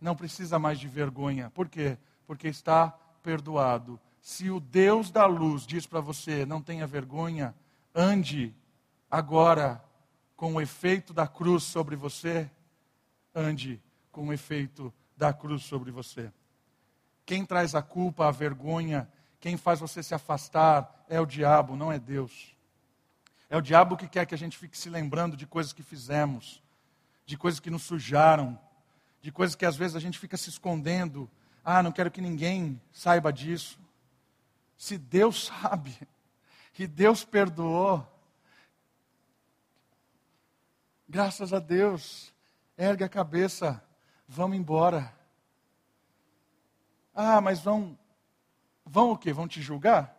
[0.00, 1.50] Não precisa mais de vergonha.
[1.50, 1.98] Por quê?
[2.26, 2.88] Porque está
[3.22, 4.00] perdoado.
[4.22, 7.54] Se o Deus da luz diz para você, não tenha vergonha,
[7.94, 8.54] ande
[9.10, 9.84] agora
[10.36, 12.50] com o efeito da cruz sobre você,
[13.34, 16.32] ande com o efeito da cruz sobre você.
[17.26, 19.08] Quem traz a culpa, a vergonha,
[19.38, 22.54] quem faz você se afastar é o diabo, não é Deus.
[23.50, 26.62] É o diabo que quer que a gente fique se lembrando de coisas que fizemos,
[27.26, 28.56] de coisas que nos sujaram,
[29.20, 31.28] de coisas que às vezes a gente fica se escondendo.
[31.64, 33.80] Ah, não quero que ninguém saiba disso.
[34.78, 35.98] Se Deus sabe,
[36.78, 38.06] e Deus perdoou,
[41.06, 42.32] graças a Deus,
[42.78, 43.84] ergue a cabeça,
[44.26, 45.12] vamos embora.
[47.12, 47.98] Ah, mas vão,
[48.86, 49.30] vão o quê?
[49.32, 50.16] Vão te julgar?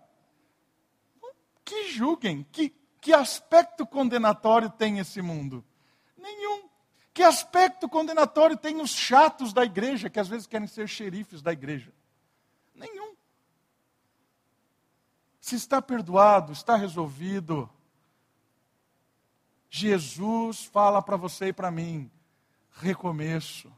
[1.65, 5.66] Que julguem, que, que aspecto condenatório tem esse mundo?
[6.16, 6.70] Nenhum.
[7.12, 11.52] Que aspecto condenatório tem os chatos da igreja, que às vezes querem ser xerifes da
[11.52, 11.92] igreja?
[12.76, 13.16] Nenhum.
[15.42, 17.68] Se está perdoado, está resolvido,
[19.68, 22.10] Jesus fala para você e para mim:
[22.72, 23.74] recomeço.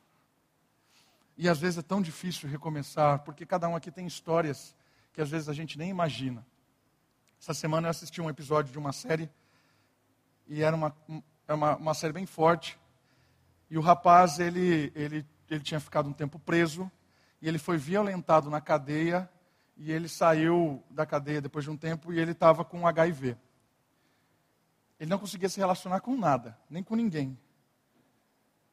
[1.37, 4.75] E às vezes é tão difícil recomeçar, porque cada um aqui tem histórias
[5.13, 6.45] que às vezes a gente nem imagina.
[7.43, 9.29] Essa semana eu assisti um episódio de uma série,
[10.47, 10.95] e era uma,
[11.45, 12.79] uma, uma série bem forte.
[13.69, 16.89] E o rapaz, ele, ele, ele tinha ficado um tempo preso,
[17.41, 19.29] e ele foi violentado na cadeia,
[19.75, 23.35] e ele saiu da cadeia depois de um tempo, e ele estava com HIV.
[24.97, 27.37] Ele não conseguia se relacionar com nada, nem com ninguém.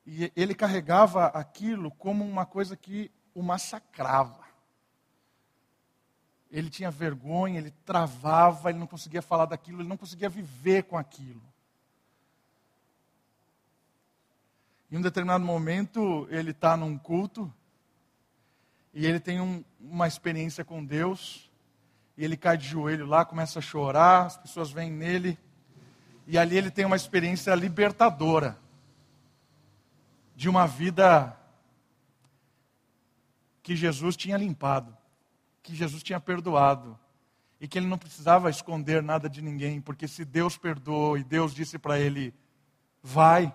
[0.07, 4.45] E ele carregava aquilo como uma coisa que o massacrava.
[6.51, 10.99] Ele tinha vergonha, ele travava, ele não conseguia falar daquilo, ele não conseguia viver com
[10.99, 11.43] aquilo.
[14.91, 17.53] Em um determinado momento, ele está num culto
[18.93, 21.49] e ele tem um, uma experiência com Deus.
[22.17, 25.39] E ele cai de joelho lá, começa a chorar, as pessoas vêm nele
[26.27, 28.57] e ali ele tem uma experiência libertadora
[30.37, 31.37] de uma vida
[33.65, 34.97] que Jesus tinha limpado,
[35.63, 36.99] que Jesus tinha perdoado
[37.61, 41.55] e que ele não precisava esconder nada de ninguém, porque se Deus perdoou e Deus
[41.55, 42.35] disse para ele:
[43.03, 43.55] vai,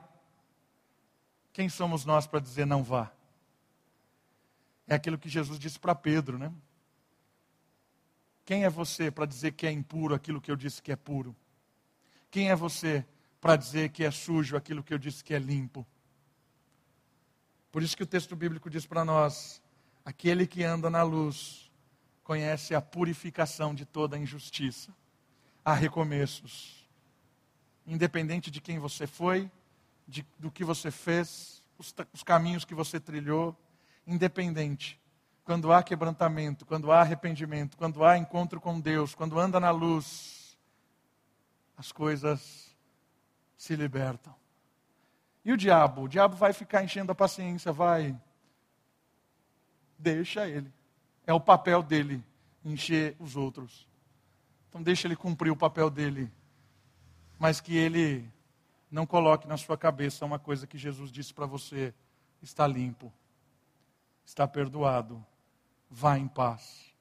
[1.52, 3.12] quem somos nós para dizer não vá?
[4.88, 6.54] É aquilo que Jesus disse para Pedro, né?
[8.46, 11.36] Quem é você para dizer que é impuro aquilo que eu disse que é puro?
[12.30, 13.04] Quem é você
[13.42, 15.86] para dizer que é sujo aquilo que eu disse que é limpo?
[17.72, 19.60] Por isso que o texto bíblico diz para nós:
[20.04, 21.65] aquele que anda na luz
[22.26, 24.92] conhece a purificação de toda injustiça.
[25.64, 26.84] Há recomeços.
[27.86, 29.50] Independente de quem você foi,
[30.08, 33.56] de, do que você fez, os, os caminhos que você trilhou,
[34.08, 35.00] independente.
[35.44, 40.58] Quando há quebrantamento, quando há arrependimento, quando há encontro com Deus, quando anda na luz,
[41.78, 42.76] as coisas
[43.56, 44.36] se libertam.
[45.44, 46.02] E o diabo?
[46.02, 48.20] O diabo vai ficar enchendo a paciência, vai.
[50.00, 50.74] Deixa ele.
[51.26, 52.24] É o papel dele
[52.64, 53.88] encher os outros.
[54.70, 56.32] Então deixa ele cumprir o papel dele.
[57.38, 58.30] Mas que ele
[58.90, 61.94] não coloque na sua cabeça uma coisa que Jesus disse para você:
[62.42, 63.12] está limpo,
[64.26, 65.24] está perdoado,
[65.90, 66.94] vá em paz.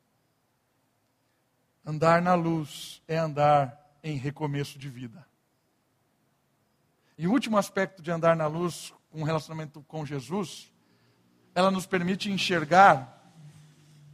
[1.85, 5.27] Andar na luz é andar em recomeço de vida.
[7.17, 10.73] E o último aspecto de andar na luz, com um relacionamento com Jesus,
[11.55, 13.24] ela nos permite enxergar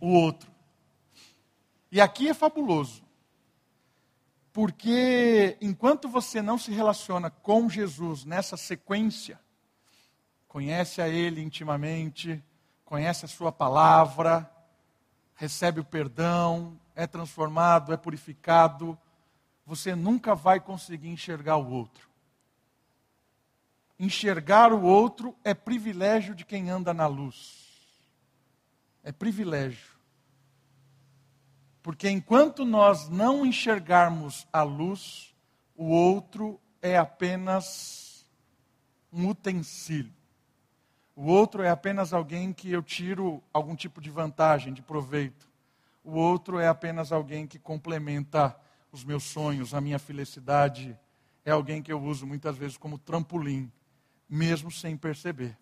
[0.00, 0.50] o outro.
[1.92, 3.02] E aqui é fabuloso.
[4.52, 9.38] Porque enquanto você não se relaciona com Jesus nessa sequência,
[10.48, 12.42] conhece a Ele intimamente,
[12.84, 14.50] conhece a Sua palavra,
[15.34, 18.98] recebe o perdão, é transformado, é purificado,
[19.64, 22.08] você nunca vai conseguir enxergar o outro.
[23.98, 27.69] Enxergar o outro é privilégio de quem anda na luz.
[29.02, 29.90] É privilégio.
[31.82, 35.34] Porque enquanto nós não enxergarmos a luz,
[35.74, 38.26] o outro é apenas
[39.12, 40.12] um utensílio.
[41.16, 45.48] O outro é apenas alguém que eu tiro algum tipo de vantagem, de proveito.
[46.04, 48.56] O outro é apenas alguém que complementa
[48.92, 50.98] os meus sonhos, a minha felicidade,
[51.44, 53.70] é alguém que eu uso muitas vezes como trampolim,
[54.28, 55.56] mesmo sem perceber.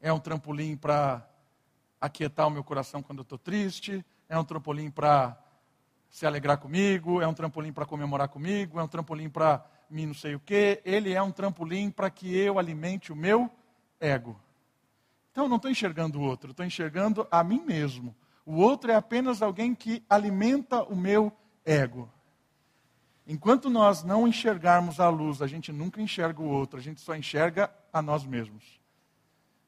[0.00, 1.28] É um trampolim para
[2.00, 5.36] aquietar o meu coração quando eu estou triste, é um trampolim para
[6.08, 10.14] se alegrar comigo, é um trampolim para comemorar comigo, é um trampolim para mim não
[10.14, 10.80] sei o quê.
[10.84, 13.50] Ele é um trampolim para que eu alimente o meu
[14.00, 14.40] ego.
[15.30, 18.14] Então eu não estou enxergando o outro, estou enxergando a mim mesmo.
[18.44, 21.32] O outro é apenas alguém que alimenta o meu
[21.64, 22.10] ego.
[23.26, 27.14] Enquanto nós não enxergarmos a luz, a gente nunca enxerga o outro, a gente só
[27.14, 28.80] enxerga a nós mesmos.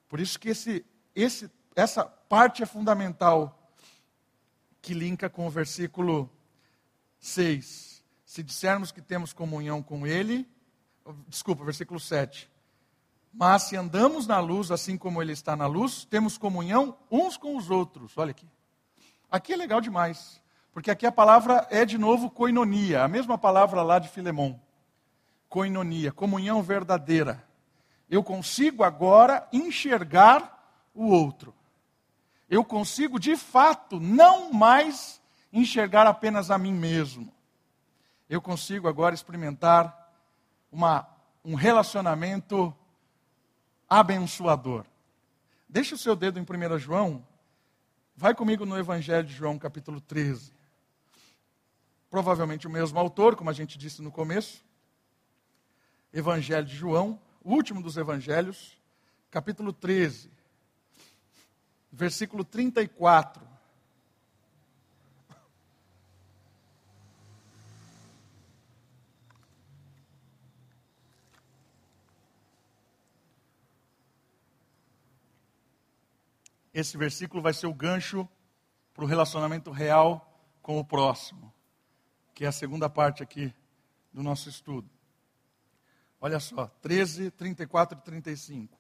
[0.08, 3.58] Por isso que esse, esse, essa parte é fundamental
[4.80, 6.30] que linka com o versículo
[7.20, 8.02] 6.
[8.24, 10.48] Se dissermos que temos comunhão com Ele,
[11.29, 12.50] desculpa, versículo 7.
[13.33, 17.56] Mas se andamos na luz, assim como Ele está na luz, temos comunhão uns com
[17.56, 18.16] os outros.
[18.18, 18.46] Olha aqui.
[19.31, 20.42] Aqui é legal demais.
[20.73, 24.60] Porque aqui a palavra é de novo koinonia, a mesma palavra lá de Filemão.
[25.48, 27.46] Koinonia, comunhão verdadeira.
[28.10, 31.54] Eu consigo agora enxergar o outro.
[32.53, 37.33] Eu consigo, de fato, não mais enxergar apenas a mim mesmo.
[38.29, 40.13] Eu consigo agora experimentar
[40.71, 41.09] uma,
[41.42, 42.77] um relacionamento
[43.88, 44.85] abençoador.
[45.69, 47.27] Deixa o seu dedo em 1 João.
[48.15, 50.53] Vai comigo no Evangelho de João, capítulo 13
[52.13, 54.63] provavelmente o mesmo autor, como a gente disse no começo.
[56.13, 58.79] Evangelho de João, o último dos evangelhos,
[59.31, 60.31] capítulo 13,
[61.92, 63.52] versículo 34.
[76.74, 78.26] Esse versículo vai ser o gancho
[78.94, 80.26] para o relacionamento real
[80.62, 81.52] com o próximo,
[82.34, 83.54] que é a segunda parte aqui
[84.10, 84.88] do nosso estudo.
[86.18, 88.78] Olha só, 13, 34 e 35.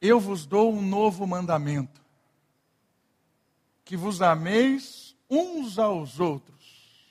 [0.00, 2.04] Eu vos dou um novo mandamento:
[3.90, 7.10] que vos ameis uns aos outros.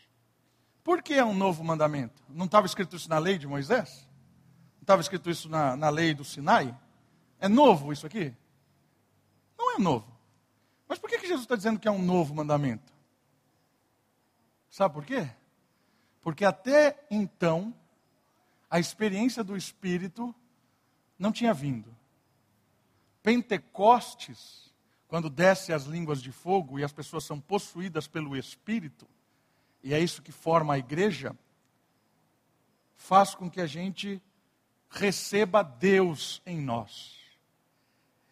[0.81, 2.23] Por que é um novo mandamento?
[2.29, 4.07] Não estava escrito isso na lei de Moisés?
[4.77, 6.73] Não estava escrito isso na, na lei do Sinai?
[7.37, 8.33] É novo isso aqui?
[9.57, 10.09] Não é novo.
[10.87, 12.93] Mas por que, que Jesus está dizendo que é um novo mandamento?
[14.69, 15.29] Sabe por quê?
[16.21, 17.75] Porque até então,
[18.71, 20.33] a experiência do Espírito
[21.19, 21.93] não tinha vindo.
[23.21, 24.68] Pentecostes,
[25.09, 29.05] quando desce as línguas de fogo e as pessoas são possuídas pelo Espírito,
[29.83, 31.35] e é isso que forma a igreja,
[32.95, 34.21] faz com que a gente
[34.89, 37.17] receba Deus em nós.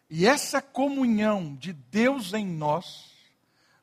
[0.08, 3.12] E essa comunhão de Deus em nós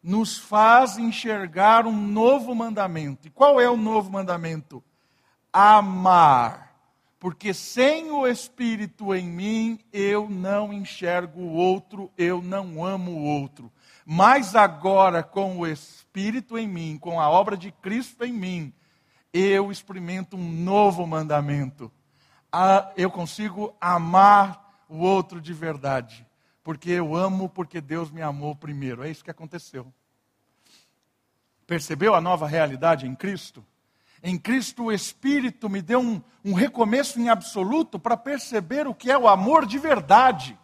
[0.02, 3.28] nos faz enxergar um novo mandamento.
[3.28, 4.84] E qual é o novo mandamento?
[5.52, 6.65] Amar.
[7.26, 13.24] Porque sem o Espírito em mim, eu não enxergo o outro, eu não amo o
[13.24, 13.74] outro.
[14.06, 18.72] Mas agora, com o Espírito em mim, com a obra de Cristo em mim,
[19.34, 21.92] eu experimento um novo mandamento.
[22.52, 26.28] Ah, eu consigo amar o outro de verdade.
[26.64, 29.04] Porque eu amo, porque Deus me amou primeiro.
[29.04, 29.92] É isso que aconteceu.
[31.66, 33.66] Percebeu a nova realidade em Cristo?
[34.24, 39.12] Em Cristo o Espírito me deu um, um recomeço em absoluto para perceber o que
[39.12, 40.58] é o amor de verdade.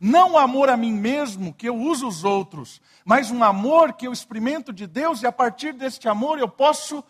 [0.00, 4.06] Não o amor a mim mesmo, que eu uso os outros, mas um amor que
[4.06, 7.02] eu experimento de Deus e a partir deste amor eu posso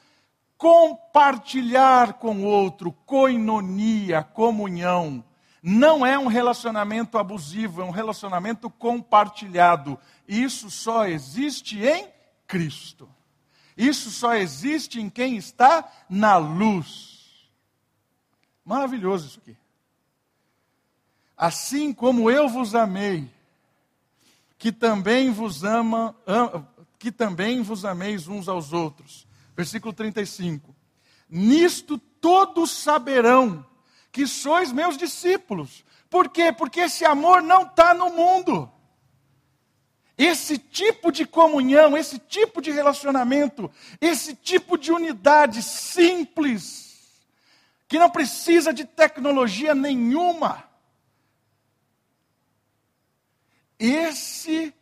[0.56, 5.22] compartilhar com o outro, coinonia, comunhão.
[5.62, 9.98] Não é um relacionamento abusivo, é um relacionamento compartilhado.
[10.26, 12.08] Isso só existe em
[12.46, 13.08] Cristo.
[13.78, 17.48] Isso só existe em quem está na luz.
[18.64, 19.56] Maravilhoso isso aqui.
[21.36, 23.30] Assim como eu vos amei,
[24.58, 26.16] que também vos ama,
[26.98, 29.24] que também vos ameis uns aos outros.
[29.56, 30.74] Versículo 35.
[31.30, 33.64] Nisto todos saberão
[34.10, 35.84] que sois meus discípulos.
[36.10, 36.50] Por quê?
[36.50, 38.68] Porque esse amor não está no mundo.
[40.18, 46.98] Esse tipo de comunhão, esse tipo de relacionamento, esse tipo de unidade simples,
[47.86, 50.64] que não precisa de tecnologia nenhuma.
[53.78, 54.74] Esse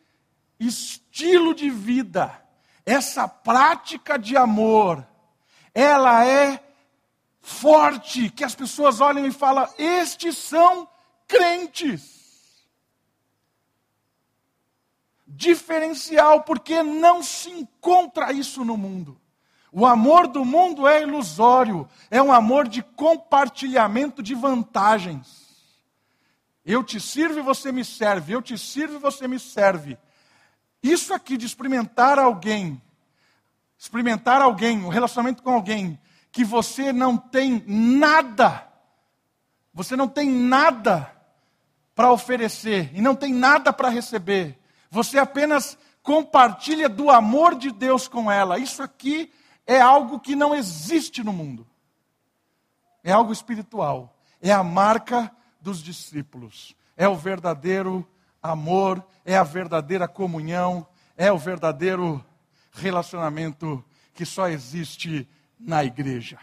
[0.58, 2.42] estilo de vida,
[2.86, 5.06] essa prática de amor,
[5.74, 6.64] ela é
[7.42, 10.88] forte, que as pessoas olham e falam: estes são
[11.28, 12.15] crentes.
[15.26, 19.20] Diferencial, porque não se encontra isso no mundo.
[19.72, 25.46] O amor do mundo é ilusório, é um amor de compartilhamento de vantagens.
[26.64, 29.98] Eu te sirvo e você me serve, eu te sirvo e você me serve.
[30.82, 32.80] Isso aqui de experimentar alguém,
[33.76, 35.98] experimentar alguém, o um relacionamento com alguém,
[36.32, 38.66] que você não tem nada,
[39.72, 41.12] você não tem nada
[41.94, 44.58] para oferecer e não tem nada para receber,
[44.90, 48.58] você apenas compartilha do amor de Deus com ela.
[48.58, 49.32] Isso aqui
[49.66, 51.66] é algo que não existe no mundo.
[53.02, 54.16] É algo espiritual.
[54.40, 55.30] É a marca
[55.60, 56.76] dos discípulos.
[56.96, 58.06] É o verdadeiro
[58.42, 62.24] amor, é a verdadeira comunhão, é o verdadeiro
[62.72, 63.84] relacionamento
[64.14, 65.28] que só existe
[65.58, 66.38] na igreja.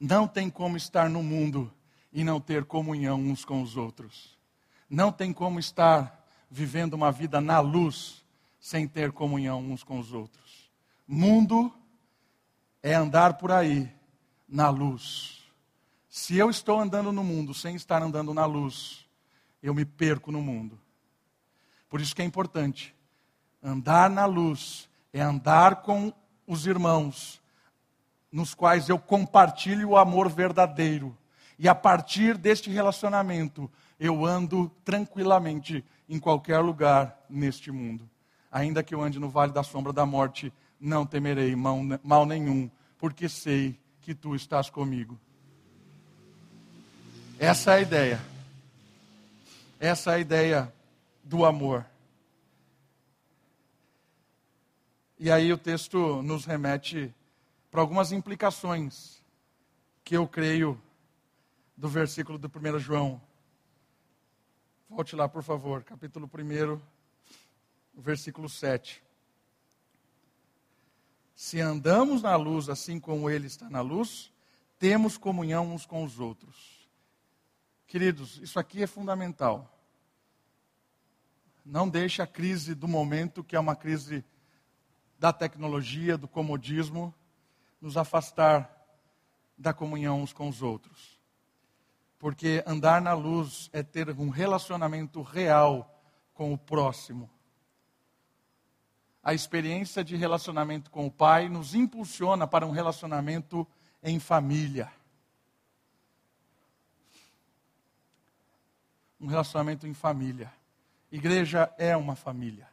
[0.00, 1.72] Não tem como estar no mundo
[2.12, 4.38] e não ter comunhão uns com os outros.
[4.88, 6.17] Não tem como estar
[6.50, 8.24] vivendo uma vida na luz
[8.60, 10.70] sem ter comunhão uns com os outros.
[11.06, 11.72] Mundo
[12.82, 13.90] é andar por aí
[14.48, 15.42] na luz.
[16.08, 19.06] Se eu estou andando no mundo sem estar andando na luz,
[19.62, 20.78] eu me perco no mundo.
[21.88, 22.94] Por isso que é importante
[23.62, 26.12] andar na luz é andar com
[26.46, 27.40] os irmãos,
[28.30, 31.16] nos quais eu compartilho o amor verdadeiro.
[31.58, 38.08] E a partir deste relacionamento, eu ando tranquilamente em qualquer lugar neste mundo.
[38.50, 43.28] Ainda que eu ande no vale da sombra da morte, não temerei mal, nenhum, porque
[43.28, 45.18] sei que tu estás comigo.
[47.38, 48.20] Essa é a ideia.
[49.78, 50.72] Essa é a ideia
[51.22, 51.84] do amor.
[55.18, 57.14] E aí o texto nos remete
[57.70, 59.22] para algumas implicações
[60.02, 60.80] que eu creio
[61.76, 63.20] do versículo do 1 João.
[64.90, 66.80] Volte lá, por favor, capítulo 1,
[67.92, 69.02] versículo 7.
[71.34, 74.32] Se andamos na luz assim como Ele está na luz,
[74.78, 76.88] temos comunhão uns com os outros.
[77.86, 79.70] Queridos, isso aqui é fundamental.
[81.62, 84.24] Não deixe a crise do momento, que é uma crise
[85.18, 87.14] da tecnologia, do comodismo,
[87.78, 88.74] nos afastar
[89.56, 91.17] da comunhão uns com os outros.
[92.18, 96.02] Porque andar na luz é ter um relacionamento real
[96.34, 97.30] com o próximo
[99.28, 103.66] a experiência de relacionamento com o Pai nos impulsiona para um relacionamento
[104.02, 104.90] em família.
[109.20, 110.50] Um relacionamento em família.
[111.12, 112.70] Igreja é uma família.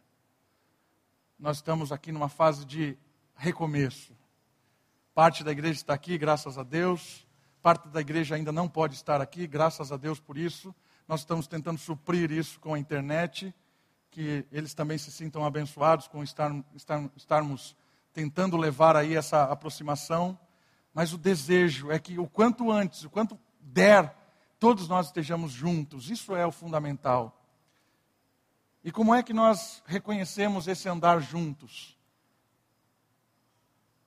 [1.38, 2.98] Nós estamos aqui numa fase de
[3.36, 4.16] recomeço.
[5.14, 7.24] Parte da igreja está aqui, graças a Deus.
[7.66, 10.72] Parte da igreja ainda não pode estar aqui, graças a Deus por isso.
[11.07, 13.51] Nós estamos tentando suprir isso com a internet
[14.11, 17.76] que eles também se sintam abençoados com estar, estar, estarmos
[18.13, 20.38] tentando levar aí essa aproximação.
[20.93, 24.16] Mas o desejo é que o quanto antes, o quanto der,
[24.59, 26.11] todos nós estejamos juntos.
[26.11, 27.43] Isso é o fundamental.
[28.84, 31.97] E como é que nós reconhecemos esse andar juntos?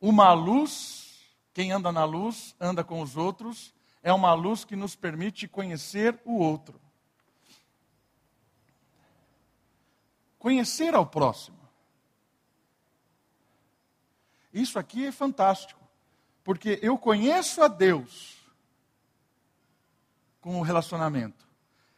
[0.00, 1.07] Uma luz,
[1.52, 6.20] quem anda na luz, anda com os outros, é uma luz que nos permite conhecer
[6.24, 6.80] o outro.
[10.38, 11.58] conhecer ao próximo.
[14.52, 15.80] Isso aqui é fantástico,
[16.42, 18.38] porque eu conheço a Deus
[20.40, 21.46] com o relacionamento.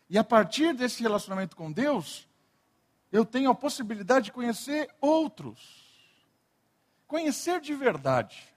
[0.09, 2.29] E a partir desse relacionamento com Deus,
[3.13, 5.89] eu tenho a possibilidade de conhecer outros.
[7.07, 8.50] Conhecer de verdade.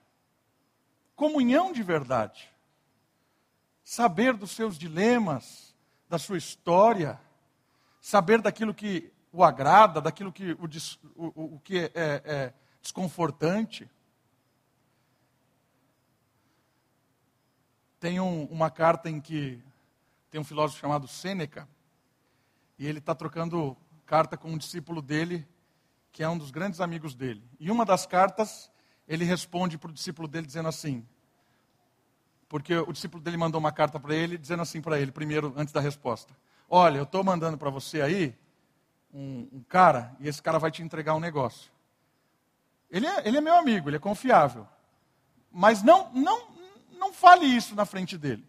[1.14, 2.50] Comunhão de verdade.
[3.82, 5.74] Saber dos seus dilemas,
[6.08, 7.20] da sua história,
[8.00, 10.68] saber daquilo que o agrada, daquilo que, o,
[11.16, 13.90] o, o que é, é, é desconfortante.
[17.98, 19.62] Tem um, uma carta em que
[20.30, 21.68] tem um filósofo chamado Sêneca,
[22.78, 25.46] e ele está trocando carta com um discípulo dele,
[26.12, 27.42] que é um dos grandes amigos dele.
[27.58, 28.70] E uma das cartas,
[29.06, 31.06] ele responde para o discípulo dele dizendo assim,
[32.48, 35.72] porque o discípulo dele mandou uma carta para ele, dizendo assim para ele, primeiro, antes
[35.72, 36.34] da resposta:
[36.68, 38.36] Olha, eu estou mandando para você aí
[39.12, 41.70] um, um, cara e esse cara vai te entregar um negócio.
[42.90, 44.68] Ele é, ele é meu amigo, ele é confiável.
[45.50, 46.48] Mas não, não,
[46.98, 48.46] não fale isso na frente dele.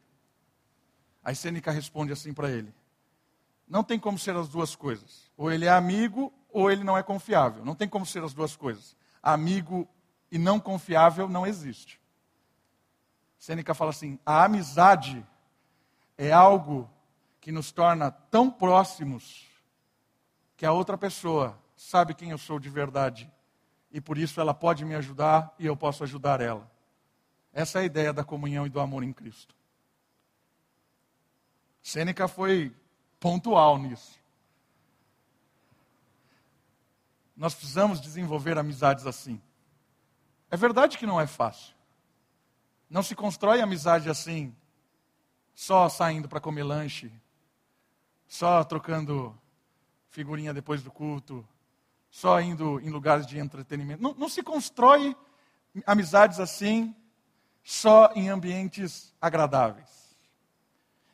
[1.23, 2.73] Aí Sêneca responde assim para ele:
[3.67, 5.31] Não tem como ser as duas coisas.
[5.35, 7.65] Ou ele é amigo ou ele não é confiável.
[7.65, 8.95] Não tem como ser as duas coisas.
[9.21, 9.87] Amigo
[10.35, 11.97] e não confiável não existe.
[13.39, 15.25] Sêneca fala assim: a amizade
[16.17, 16.91] é algo
[17.39, 19.47] que nos torna tão próximos
[20.57, 23.31] que a outra pessoa sabe quem eu sou de verdade
[23.89, 26.69] e por isso ela pode me ajudar e eu posso ajudar ela.
[27.53, 29.55] Essa é a ideia da comunhão e do amor em Cristo.
[31.81, 32.75] Sêneca foi
[33.21, 34.19] pontual nisso.
[37.37, 39.41] Nós precisamos desenvolver amizades assim.
[40.55, 41.75] É verdade que não é fácil.
[42.89, 44.55] Não se constrói amizade assim,
[45.53, 47.11] só saindo para comer lanche,
[48.25, 49.37] só trocando
[50.07, 51.45] figurinha depois do culto,
[52.09, 54.01] só indo em lugares de entretenimento.
[54.01, 55.13] Não, não se constrói
[55.85, 56.95] amizades assim
[57.61, 60.15] só em ambientes agradáveis.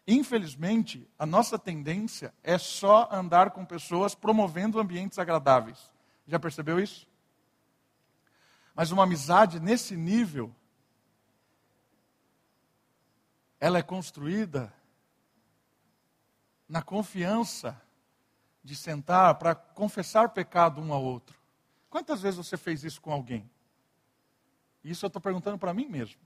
[0.08, 5.80] Infelizmente, a nossa tendência é só andar com pessoas promovendo ambientes agradáveis.
[6.28, 7.10] Já percebeu isso?
[8.74, 10.54] Mas uma amizade nesse nível,
[13.60, 14.74] ela é construída
[16.68, 17.80] na confiança
[18.64, 21.40] de sentar para confessar pecado um ao outro.
[21.90, 23.50] Quantas vezes você fez isso com alguém?
[24.84, 26.20] Isso eu estou perguntando para mim mesmo.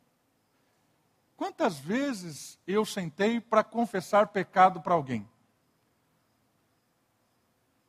[1.35, 5.27] Quantas vezes eu sentei para confessar pecado para alguém?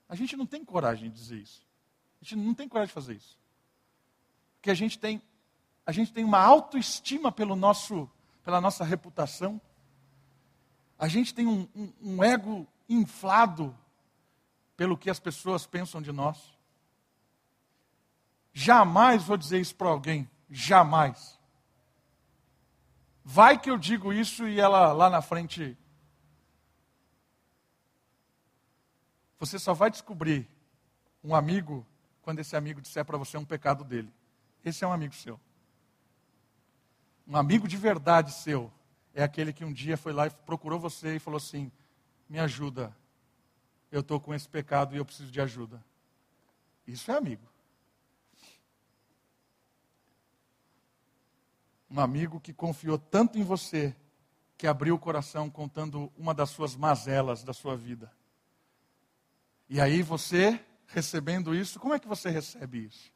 [0.09, 1.65] A gente não tem coragem de dizer isso.
[2.21, 3.39] A gente não tem coragem de fazer isso
[4.67, 5.23] que a gente tem,
[5.87, 8.11] a gente tem uma autoestima pelo nosso,
[8.43, 9.61] pela nossa reputação,
[10.99, 13.73] a gente tem um, um, um ego inflado
[14.77, 16.59] pelo que as pessoas pensam de nós.
[18.53, 21.39] Jamais vou dizer isso para alguém, jamais.
[23.25, 25.79] Vai que eu digo isso e ela lá na frente.
[29.39, 30.51] Você só vai descobrir
[31.23, 31.87] um amigo
[32.21, 34.13] quando esse amigo disser para você um pecado dele.
[34.67, 35.41] Esse é um amigo seu.
[37.25, 38.73] Um amigo de verdade seu
[39.15, 41.71] é aquele que um dia foi lá e procurou você e falou assim:
[42.29, 42.93] me ajuda,
[43.93, 45.81] eu estou com esse pecado e eu preciso de ajuda.
[46.85, 47.49] Isso é amigo.
[51.89, 53.95] Um amigo que confiou tanto em você
[54.59, 58.13] que abriu o coração contando uma das suas mazelas da sua vida.
[59.69, 63.15] E aí você, recebendo isso, como é que você recebe isso?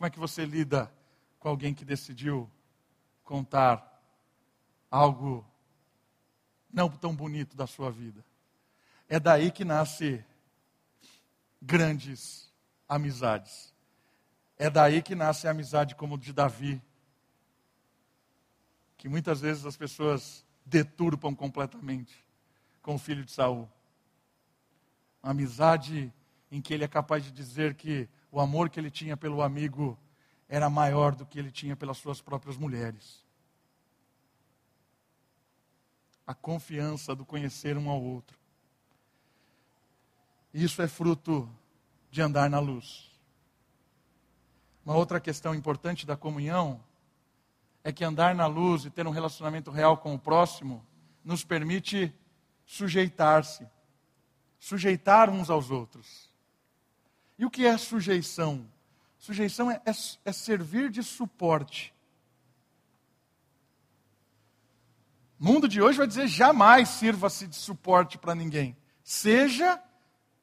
[0.00, 0.90] Como é que você lida
[1.38, 2.50] com alguém que decidiu
[3.22, 4.02] contar
[4.90, 5.46] algo
[6.72, 8.24] não tão bonito da sua vida?
[9.10, 10.24] É daí que nasce
[11.60, 12.50] grandes
[12.88, 13.74] amizades.
[14.56, 16.80] É daí que nasce a amizade como de Davi,
[18.96, 22.24] que muitas vezes as pessoas deturpam completamente
[22.80, 23.70] com o filho de Saul.
[25.22, 26.10] Uma amizade
[26.50, 29.98] em que ele é capaz de dizer que o amor que ele tinha pelo amigo
[30.48, 33.24] era maior do que ele tinha pelas suas próprias mulheres.
[36.26, 38.38] A confiança do conhecer um ao outro.
[40.52, 41.48] Isso é fruto
[42.10, 43.10] de andar na luz.
[44.84, 46.82] Uma outra questão importante da comunhão
[47.82, 50.84] é que andar na luz e ter um relacionamento real com o próximo
[51.24, 52.12] nos permite
[52.64, 53.66] sujeitar-se,
[54.58, 56.29] sujeitar uns aos outros.
[57.40, 58.68] E o que é sujeição?
[59.18, 59.92] Sujeição é, é,
[60.26, 61.94] é servir de suporte.
[65.38, 68.76] O mundo de hoje vai dizer jamais sirva-se de suporte para ninguém.
[69.02, 69.82] Seja,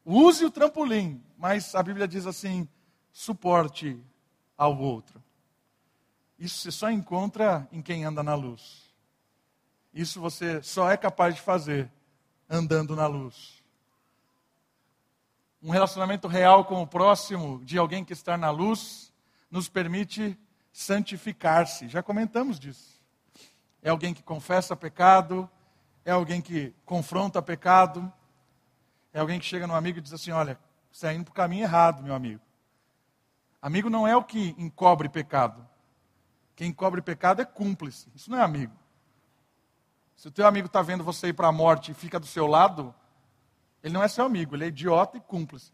[0.03, 2.67] use o trampolim, mas a Bíblia diz assim:
[3.11, 4.03] suporte
[4.57, 5.23] ao outro.
[6.39, 8.91] Isso você só encontra em quem anda na luz.
[9.93, 11.91] Isso você só é capaz de fazer
[12.49, 13.56] andando na luz.
[15.67, 19.11] Um relacionamento real com o próximo, de alguém que está na luz,
[19.51, 20.39] nos permite
[20.71, 21.89] santificar-se.
[21.89, 23.03] Já comentamos disso.
[23.81, 25.49] É alguém que confessa pecado,
[26.05, 28.09] é alguém que confronta pecado,
[29.11, 30.57] é alguém que chega no amigo e diz assim: Olha,
[30.89, 32.39] você está indo para o caminho errado, meu amigo.
[33.61, 35.67] Amigo não é o que encobre pecado.
[36.55, 38.09] Quem cobre pecado é cúmplice.
[38.15, 38.73] Isso não é amigo.
[40.15, 42.47] Se o teu amigo está vendo você ir para a morte e fica do seu
[42.47, 42.95] lado,
[43.83, 45.71] ele não é seu amigo, ele é idiota e cúmplice.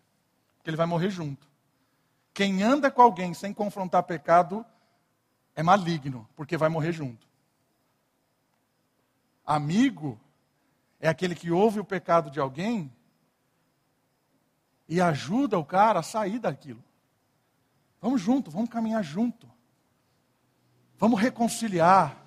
[0.58, 1.48] Porque ele vai morrer junto.
[2.34, 4.66] Quem anda com alguém sem confrontar pecado
[5.56, 7.28] é maligno, porque vai morrer junto.
[9.46, 10.20] Amigo
[11.00, 12.92] é aquele que ouve o pecado de alguém
[14.88, 16.84] e ajuda o cara a sair daquilo.
[18.02, 19.50] Vamos junto, vamos caminhar junto.
[20.98, 22.18] Vamos reconciliar.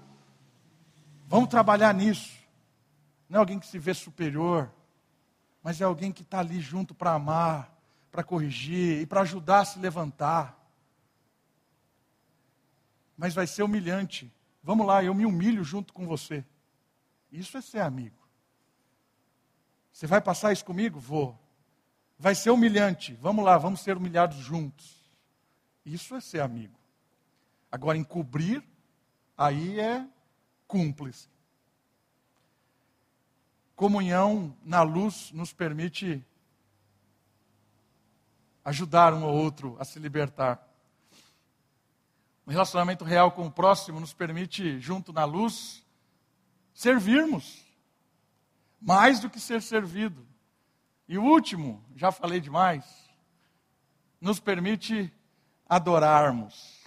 [1.26, 2.36] Vamos trabalhar nisso.
[3.28, 4.70] Não é alguém que se vê superior,
[5.66, 7.76] mas é alguém que está ali junto para amar,
[8.12, 10.56] para corrigir e para ajudar a se levantar.
[13.16, 14.32] Mas vai ser humilhante.
[14.62, 16.44] Vamos lá, eu me humilho junto com você.
[17.32, 18.16] Isso é ser amigo.
[19.90, 21.00] Você vai passar isso comigo?
[21.00, 21.36] Vou.
[22.16, 23.14] Vai ser humilhante.
[23.14, 25.02] Vamos lá, vamos ser humilhados juntos.
[25.84, 26.78] Isso é ser amigo.
[27.72, 28.62] Agora, encobrir,
[29.36, 30.06] aí é
[30.68, 31.28] cúmplice.
[33.76, 36.24] Comunhão na luz nos permite
[38.64, 40.66] ajudar um ao outro a se libertar.
[42.46, 45.84] Um relacionamento real com o próximo nos permite, junto na luz,
[46.72, 47.62] servirmos.
[48.80, 50.26] Mais do que ser servido.
[51.06, 52.84] E o último, já falei demais,
[54.18, 55.12] nos permite
[55.68, 56.80] adorarmos.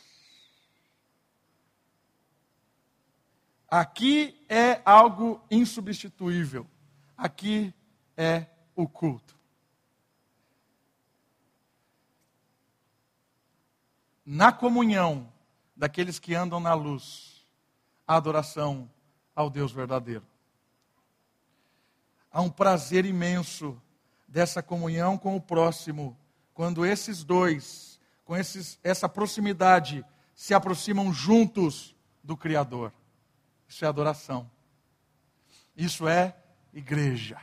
[3.70, 6.66] Aqui é algo insubstituível.
[7.20, 7.74] Aqui
[8.16, 9.38] é o culto.
[14.26, 15.30] Na comunhão
[15.76, 17.46] daqueles que andam na luz,
[18.08, 18.90] a adoração
[19.36, 20.26] ao Deus verdadeiro.
[22.32, 23.78] Há um prazer imenso
[24.26, 26.18] dessa comunhão com o próximo,
[26.54, 31.94] quando esses dois, com esses, essa proximidade, se aproximam juntos
[32.24, 32.94] do Criador.
[33.68, 34.50] Isso é adoração.
[35.76, 36.39] Isso é
[36.74, 37.40] igreja.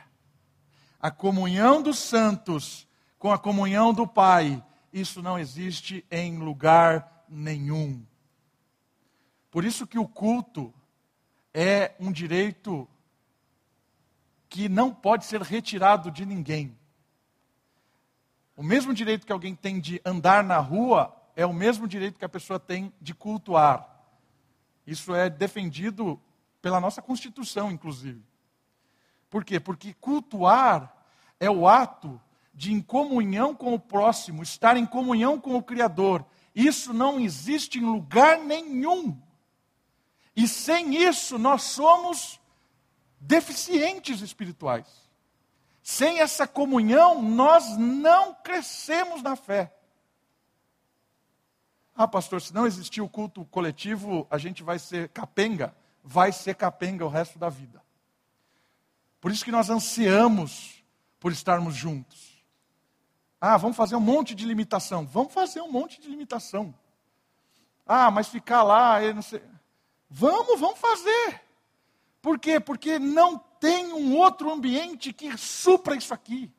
[0.99, 2.87] A comunhão dos santos
[3.19, 8.05] com a comunhão do Pai, isso não existe em lugar nenhum.
[9.49, 10.73] Por isso que o culto
[11.53, 12.87] é um direito
[14.49, 16.77] que não pode ser retirado de ninguém.
[18.55, 22.25] O mesmo direito que alguém tem de andar na rua é o mesmo direito que
[22.25, 23.87] a pessoa tem de cultuar.
[24.85, 26.19] Isso é defendido
[26.61, 28.23] pela nossa Constituição, inclusive.
[29.29, 29.59] Por quê?
[29.59, 30.95] Porque cultuar
[31.39, 32.19] é o ato
[32.53, 36.25] de em comunhão com o próximo, estar em comunhão com o Criador.
[36.55, 39.15] Isso não existe em lugar nenhum.
[40.35, 42.39] E sem isso nós somos
[43.19, 44.87] deficientes espirituais.
[45.83, 49.73] Sem essa comunhão, nós não crescemos na fé.
[51.95, 55.75] Ah, pastor, se não existir o culto coletivo, a gente vai ser capenga.
[56.03, 57.81] Vai ser capenga o resto da vida.
[59.19, 60.83] Por isso que nós ansiamos
[61.19, 62.43] por estarmos juntos.
[63.39, 65.05] Ah, vamos fazer um monte de limitação.
[65.05, 66.73] Vamos fazer um monte de limitação.
[67.85, 69.41] Ah, mas ficar lá, eu não sei.
[70.09, 71.41] Vamos, vamos fazer.
[72.21, 72.59] Por quê?
[72.59, 76.51] Porque não tem um outro ambiente que supra isso aqui.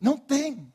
[0.00, 0.72] Não tem.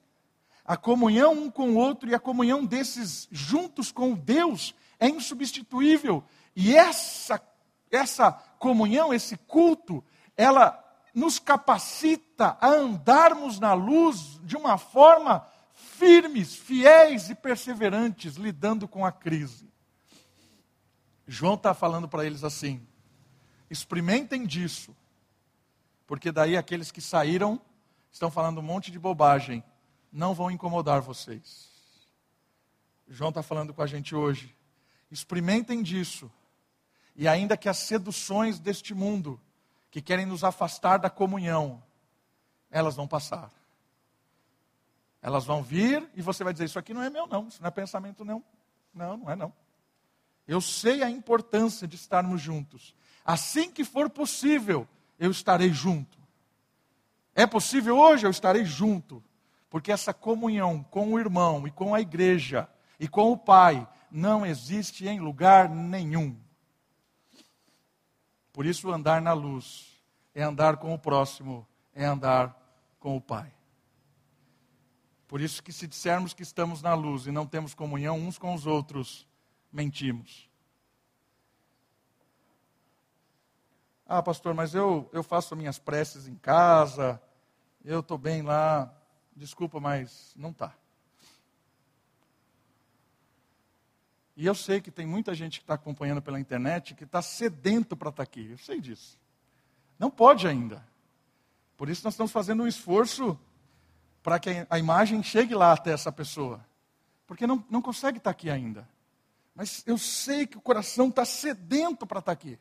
[0.66, 6.24] A comunhão um com o outro e a comunhão desses juntos com Deus é insubstituível.
[6.56, 7.42] E essa,
[7.90, 10.04] essa comunhão, esse culto,
[10.38, 10.78] ela
[11.14, 19.06] nos capacita a andarmos na luz de uma forma firmes, fiéis e perseverantes, lidando com
[19.06, 19.70] a crise.
[21.28, 22.86] João está falando para eles assim:
[23.70, 24.96] experimentem disso,
[26.08, 27.62] porque daí aqueles que saíram
[28.12, 29.64] estão falando um monte de bobagem,
[30.12, 31.70] não vão incomodar vocês.
[33.08, 34.56] João está falando com a gente hoje.
[35.10, 36.32] Experimentem disso,
[37.16, 39.40] e ainda que as seduções deste mundo
[39.92, 41.84] que querem nos afastar da comunhão,
[42.72, 43.52] elas vão passar.
[45.22, 47.48] Elas vão vir e você vai dizer: Isso aqui não é meu, não.
[47.50, 48.44] Isso não é pensamento, não.
[48.94, 49.54] Não, não é, não.
[50.48, 52.96] Eu sei a importância de estarmos juntos.
[53.24, 54.88] Assim que for possível,
[55.20, 56.18] eu estarei junto.
[57.36, 59.24] É possível hoje, eu estarei junto.
[59.70, 62.68] Porque essa comunhão com o irmão e com a igreja
[63.00, 66.36] e com o Pai não existe em lugar nenhum.
[68.54, 70.02] Por isso, andar na luz
[70.34, 72.56] é andar com o próximo, é andar
[73.00, 73.54] com o Pai.
[75.28, 78.54] Por isso que se dissermos que estamos na luz e não temos comunhão uns com
[78.54, 79.26] os outros,
[79.72, 80.50] mentimos.
[84.06, 87.22] Ah, pastor, mas eu, eu faço minhas preces em casa,
[87.84, 88.94] eu estou bem lá.
[89.34, 90.76] Desculpa, mas não está.
[94.36, 97.96] E eu sei que tem muita gente que está acompanhando pela internet que está sedento
[97.96, 98.52] para estar tá aqui.
[98.52, 99.20] Eu sei disso.
[100.00, 100.86] Não pode ainda.
[101.78, 103.40] Por isso nós estamos fazendo um esforço
[104.24, 106.66] para que a imagem chegue lá até essa pessoa.
[107.28, 108.88] Porque não, não consegue estar tá aqui ainda.
[109.54, 112.58] Mas eu sei que o coração está sedento para estar tá aqui.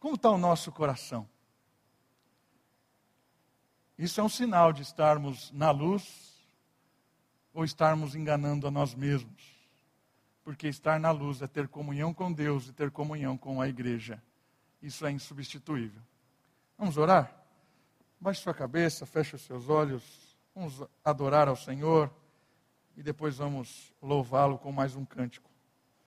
[0.00, 1.28] Como está o nosso coração?
[3.96, 6.31] Isso é um sinal de estarmos na luz
[7.52, 9.42] ou estarmos enganando a nós mesmos.
[10.42, 14.22] Porque estar na luz é ter comunhão com Deus e ter comunhão com a igreja.
[14.82, 16.02] Isso é insubstituível.
[16.76, 17.32] Vamos orar?
[18.18, 20.02] Baixe sua cabeça, feche os seus olhos.
[20.54, 22.10] Vamos adorar ao Senhor
[22.96, 25.51] e depois vamos louvá-lo com mais um cântico.